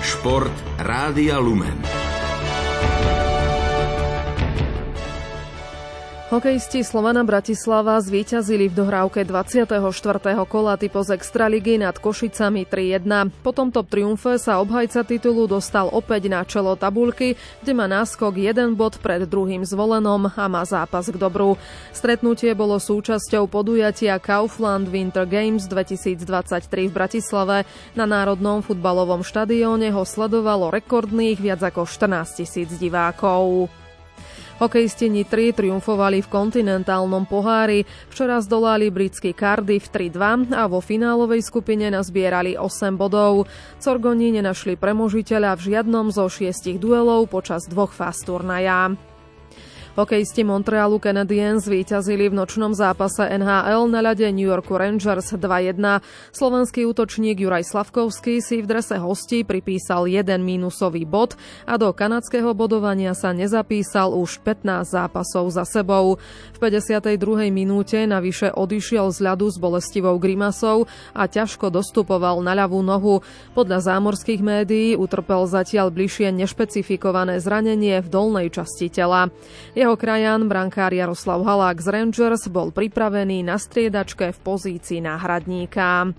Šport 0.00 0.56
Rádia 0.80 1.38
Lumen. 1.38 1.80
Hokejisti 6.30 6.86
Slovana 6.86 7.26
Bratislava 7.26 7.98
zvíťazili 7.98 8.70
v 8.70 8.74
dohrávke 8.78 9.26
24. 9.26 9.82
kola 10.46 10.78
typos 10.78 11.10
Extraligy 11.10 11.74
nad 11.74 11.98
Košicami 11.98 12.70
3-1. 12.70 13.34
Po 13.42 13.50
tomto 13.50 13.82
triumfe 13.82 14.38
sa 14.38 14.62
obhajca 14.62 15.02
titulu 15.02 15.50
dostal 15.50 15.90
opäť 15.90 16.30
na 16.30 16.46
čelo 16.46 16.78
tabulky, 16.78 17.34
kde 17.66 17.72
má 17.74 17.90
náskok 17.90 18.38
jeden 18.38 18.78
bod 18.78 19.02
pred 19.02 19.26
druhým 19.26 19.66
zvolenom 19.66 20.30
a 20.30 20.46
má 20.46 20.62
zápas 20.62 21.10
k 21.10 21.18
dobru. 21.18 21.58
Stretnutie 21.90 22.54
bolo 22.54 22.78
súčasťou 22.78 23.50
podujatia 23.50 24.14
Kaufland 24.22 24.86
Winter 24.86 25.26
Games 25.26 25.66
2023 25.66 26.30
v 26.86 26.92
Bratislave. 26.94 27.66
Na 27.98 28.06
Národnom 28.06 28.62
futbalovom 28.62 29.26
štadióne 29.26 29.90
ho 29.90 30.06
sledovalo 30.06 30.70
rekordných 30.70 31.42
viac 31.42 31.58
ako 31.66 31.90
14 31.90 32.38
tisíc 32.38 32.70
divákov. 32.78 33.79
Hokejisti 34.60 35.08
Nitry 35.08 35.56
triumfovali 35.56 36.20
v 36.20 36.28
kontinentálnom 36.28 37.24
pohári, 37.24 37.88
včera 38.12 38.44
zdolali 38.44 38.92
britský 38.92 39.32
Cardiff 39.32 39.88
3-2 39.88 40.52
a 40.52 40.68
vo 40.68 40.84
finálovej 40.84 41.40
skupine 41.40 41.88
nazbierali 41.88 42.60
8 42.60 42.92
bodov. 42.92 43.48
Corgoni 43.80 44.36
nenašli 44.36 44.76
premožiteľa 44.76 45.56
v 45.56 45.64
žiadnom 45.64 46.12
zo 46.12 46.28
šiestich 46.28 46.76
duelov 46.76 47.32
počas 47.32 47.64
dvoch 47.72 47.96
fáz 47.96 48.20
turnaja. 48.20 48.92
Hokejisti 49.90 50.46
Montrealu 50.46 51.02
Canadiens 51.02 51.66
zvíťazili 51.66 52.30
v 52.30 52.38
nočnom 52.38 52.70
zápase 52.70 53.26
NHL 53.26 53.90
na 53.90 53.98
ľade 53.98 54.22
New 54.30 54.46
Yorku 54.46 54.78
Rangers 54.78 55.34
2-1. 55.34 55.82
Slovenský 56.30 56.86
útočník 56.86 57.42
Juraj 57.42 57.66
Slavkovský 57.66 58.38
si 58.38 58.62
v 58.62 58.70
drese 58.70 59.02
hostí 59.02 59.42
pripísal 59.42 60.06
jeden 60.06 60.46
mínusový 60.46 61.02
bod 61.02 61.34
a 61.66 61.74
do 61.74 61.90
kanadského 61.90 62.54
bodovania 62.54 63.18
sa 63.18 63.34
nezapísal 63.34 64.14
už 64.14 64.38
15 64.46 64.94
zápasov 64.94 65.50
za 65.50 65.66
sebou. 65.66 66.22
V 66.54 66.58
52. 66.62 67.50
minúte 67.50 67.98
navyše 68.06 68.54
odišiel 68.54 69.10
z 69.10 69.26
ľadu 69.26 69.50
s 69.50 69.58
bolestivou 69.58 70.14
grimasou 70.22 70.86
a 71.18 71.26
ťažko 71.26 71.66
dostupoval 71.66 72.38
na 72.46 72.54
ľavú 72.54 72.78
nohu. 72.78 73.26
Podľa 73.58 73.90
zámorských 73.90 74.38
médií 74.38 74.94
utrpel 74.94 75.50
zatiaľ 75.50 75.90
bližšie 75.90 76.30
nešpecifikované 76.30 77.42
zranenie 77.42 77.98
v 77.98 78.06
dolnej 78.06 78.54
časti 78.54 78.86
tela. 78.86 79.34
Jeho 79.80 79.96
krajan, 79.96 80.44
brankár 80.44 80.92
Jaroslav 80.92 81.40
Halák 81.40 81.80
z 81.80 81.88
Rangers, 81.88 82.52
bol 82.52 82.68
pripravený 82.68 83.40
na 83.40 83.56
striedačke 83.56 84.28
v 84.28 84.38
pozícii 84.44 85.00
náhradníka. 85.00 86.12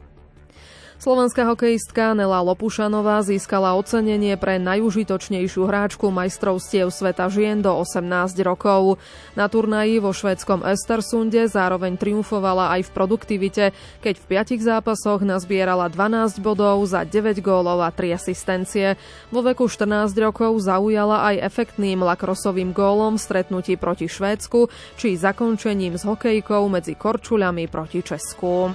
Slovenská 1.02 1.50
hokejistka 1.50 2.14
Nela 2.14 2.46
Lopušanová 2.46 3.26
získala 3.26 3.74
ocenenie 3.74 4.38
pre 4.38 4.62
najužitočnejšiu 4.62 5.66
hráčku 5.66 6.14
majstrovstiev 6.14 6.94
sveta 6.94 7.26
žien 7.26 7.58
do 7.58 7.74
18 7.74 8.38
rokov. 8.46 9.02
Na 9.34 9.50
turnaji 9.50 9.98
vo 9.98 10.14
švédskom 10.14 10.62
Östersunde 10.62 11.50
zároveň 11.50 11.98
triumfovala 11.98 12.78
aj 12.78 12.86
v 12.86 12.94
produktivite, 12.94 13.66
keď 14.06 14.14
v 14.14 14.28
piatich 14.30 14.62
zápasoch 14.62 15.26
nazbierala 15.26 15.90
12 15.90 16.38
bodov 16.38 16.86
za 16.86 17.02
9 17.02 17.42
gólov 17.42 17.82
a 17.82 17.90
3 17.90 18.22
asistencie. 18.22 18.94
Vo 19.34 19.42
veku 19.42 19.66
14 19.66 20.14
rokov 20.22 20.54
zaujala 20.62 21.34
aj 21.34 21.50
efektným 21.50 22.06
lakrosovým 22.06 22.78
gólom 22.78 23.18
v 23.18 23.26
stretnutí 23.26 23.74
proti 23.74 24.06
Švédsku 24.06 24.70
či 25.02 25.18
zakončením 25.18 25.98
s 25.98 26.06
hokejkou 26.06 26.62
medzi 26.70 26.94
Korčuľami 26.94 27.66
proti 27.66 28.06
Česku. 28.06 28.70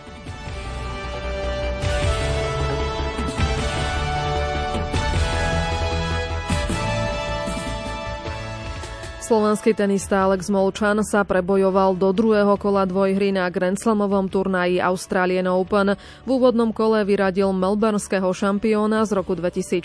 Slovenský 9.26 9.74
tenista 9.74 10.22
Alex 10.22 10.46
Molčan 10.46 11.02
sa 11.02 11.26
prebojoval 11.26 11.98
do 11.98 12.14
druhého 12.14 12.54
kola 12.62 12.86
dvojhry 12.86 13.34
na 13.34 13.50
Grand 13.50 13.74
Slamovom 13.74 14.30
turnaji 14.30 14.78
Australian 14.78 15.50
Open. 15.50 15.98
V 16.22 16.28
úvodnom 16.30 16.70
kole 16.70 17.02
vyradil 17.02 17.50
melbourneského 17.50 18.30
šampióna 18.30 19.02
z 19.02 19.18
roku 19.18 19.34
2014 19.34 19.82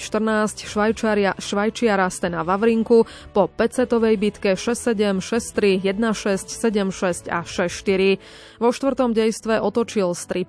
švajčiara, 0.61 1.41
švajčiara 1.41 2.05
Stena 2.13 2.45
Vavrinku 2.45 3.09
po 3.33 3.49
5-setovej 3.49 4.21
bitke 4.21 4.53
6-7, 4.53 5.25
6-3, 5.25 5.89
1-6, 5.89 7.25
7-6 7.25 7.33
a 7.33 7.41
6-4. 7.41 8.21
Vo 8.61 8.69
štvrtom 8.69 9.09
dejstve 9.09 9.57
otočil 9.57 10.13
z 10.13 10.45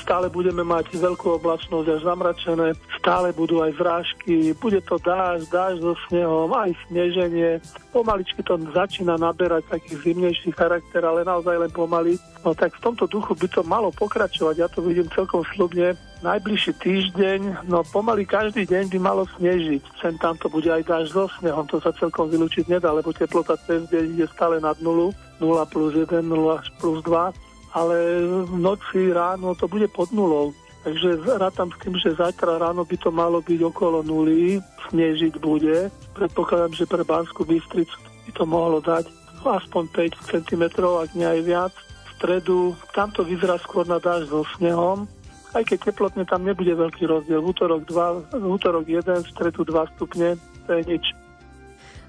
stále 0.09 0.25
budeme 0.25 0.65
mať 0.65 0.97
veľkú 0.97 1.37
oblačnosť 1.37 1.85
až 1.85 2.01
zamračené, 2.01 2.73
stále 2.97 3.29
budú 3.29 3.61
aj 3.61 3.77
zrážky, 3.77 4.57
bude 4.57 4.81
to 4.81 4.97
dáž, 5.05 5.45
dáž 5.53 5.77
so 5.85 5.93
snehom, 6.09 6.49
aj 6.49 6.73
sneženie. 6.89 7.61
Pomaličky 7.93 8.41
to 8.41 8.57
začína 8.73 9.21
naberať 9.21 9.69
taký 9.69 10.01
zimnejší 10.01 10.49
charakter, 10.57 11.05
ale 11.05 11.21
naozaj 11.21 11.61
len 11.61 11.69
pomaly. 11.69 12.17
No 12.41 12.57
tak 12.57 12.73
v 12.73 12.89
tomto 12.89 13.05
duchu 13.05 13.37
by 13.37 13.47
to 13.53 13.61
malo 13.61 13.93
pokračovať, 13.93 14.55
ja 14.57 14.65
to 14.65 14.81
vidím 14.81 15.05
celkom 15.13 15.45
slubne. 15.53 15.93
Najbližší 16.25 16.73
týždeň, 16.81 17.69
no 17.69 17.85
pomaly 17.93 18.25
každý 18.25 18.65
deň 18.65 18.89
by 18.89 18.97
malo 18.97 19.29
snežiť. 19.37 20.01
Sem 20.01 20.17
tam 20.17 20.33
to 20.41 20.49
bude 20.49 20.73
aj 20.73 20.89
dáž 20.89 21.13
so 21.13 21.29
snehom, 21.37 21.69
to 21.69 21.77
sa 21.77 21.93
celkom 21.93 22.33
vylúčiť 22.33 22.65
nedá, 22.65 22.89
lebo 22.97 23.13
teplota 23.13 23.61
cez 23.61 23.85
deň 23.93 24.17
ide 24.17 24.25
stále 24.33 24.57
nad 24.57 24.73
nulu, 24.81 25.13
0 25.37 25.53
plus 25.69 25.93
1, 25.93 26.25
0 26.25 26.33
plus 26.81 26.97
2 27.05 27.48
ale 27.73 28.25
v 28.45 28.55
noci 28.57 29.13
ráno 29.13 29.53
to 29.53 29.67
bude 29.67 29.87
pod 29.93 30.09
nulou. 30.09 30.53
Takže 30.79 31.19
rátam 31.35 31.69
s 31.75 31.77
tým, 31.83 31.99
že 31.99 32.15
zajtra 32.15 32.55
ráno 32.55 32.87
by 32.87 32.95
to 32.97 33.11
malo 33.11 33.43
byť 33.43 33.59
okolo 33.67 33.99
nuly, 33.99 34.63
snežiť 34.87 35.35
bude. 35.43 35.91
Predpokladám, 36.15 36.71
že 36.71 36.87
pre 36.87 37.03
Banskú 37.03 37.43
Bystricu 37.43 37.99
by 38.25 38.31
to 38.31 38.43
mohlo 38.47 38.79
dať 38.79 39.05
aspoň 39.43 39.83
5 39.91 40.31
cm, 40.31 40.63
ak 40.79 41.11
nie 41.15 41.27
aj 41.27 41.41
viac. 41.43 41.73
V 41.75 42.09
stredu 42.15 42.59
tam 42.95 43.11
to 43.11 43.27
vyzerá 43.27 43.59
skôr 43.59 43.83
na 43.87 43.99
dáž 43.99 44.31
so 44.31 44.47
snehom, 44.55 45.07
aj 45.51 45.63
keď 45.67 45.91
teplotne 45.91 46.23
tam 46.23 46.47
nebude 46.47 46.71
veľký 46.71 47.07
rozdiel. 47.07 47.43
V 47.43 47.49
útorok 47.51 47.83
2, 47.87 48.39
v 48.39 48.45
útorok 48.47 48.85
1, 48.87 49.03
v 49.23 49.31
stredu 49.35 49.67
2 49.67 49.95
stupne, 49.95 50.39
to 50.67 50.71
je 50.79 50.83
nič. 50.95 51.05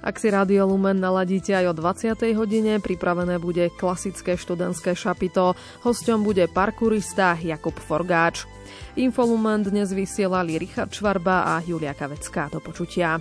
Ak 0.00 0.16
si 0.16 0.32
Radio 0.32 0.64
Lumen 0.64 0.96
naladíte 0.96 1.52
aj 1.52 1.70
o 1.70 1.74
20. 1.76 2.32
hodine, 2.32 2.80
pripravené 2.80 3.36
bude 3.36 3.68
klasické 3.68 4.32
študentské 4.32 4.96
šapito. 4.96 5.52
Hosťom 5.84 6.24
bude 6.24 6.48
parkurista 6.48 7.36
Jakub 7.36 7.76
Forgáč. 7.76 8.48
Infolumen 8.96 9.60
dnes 9.60 9.92
vysielali 9.92 10.56
Richard 10.56 10.96
Švarba 10.96 11.52
a 11.52 11.60
Julia 11.60 11.92
Kavecká. 11.92 12.48
Do 12.48 12.64
počutia. 12.64 13.20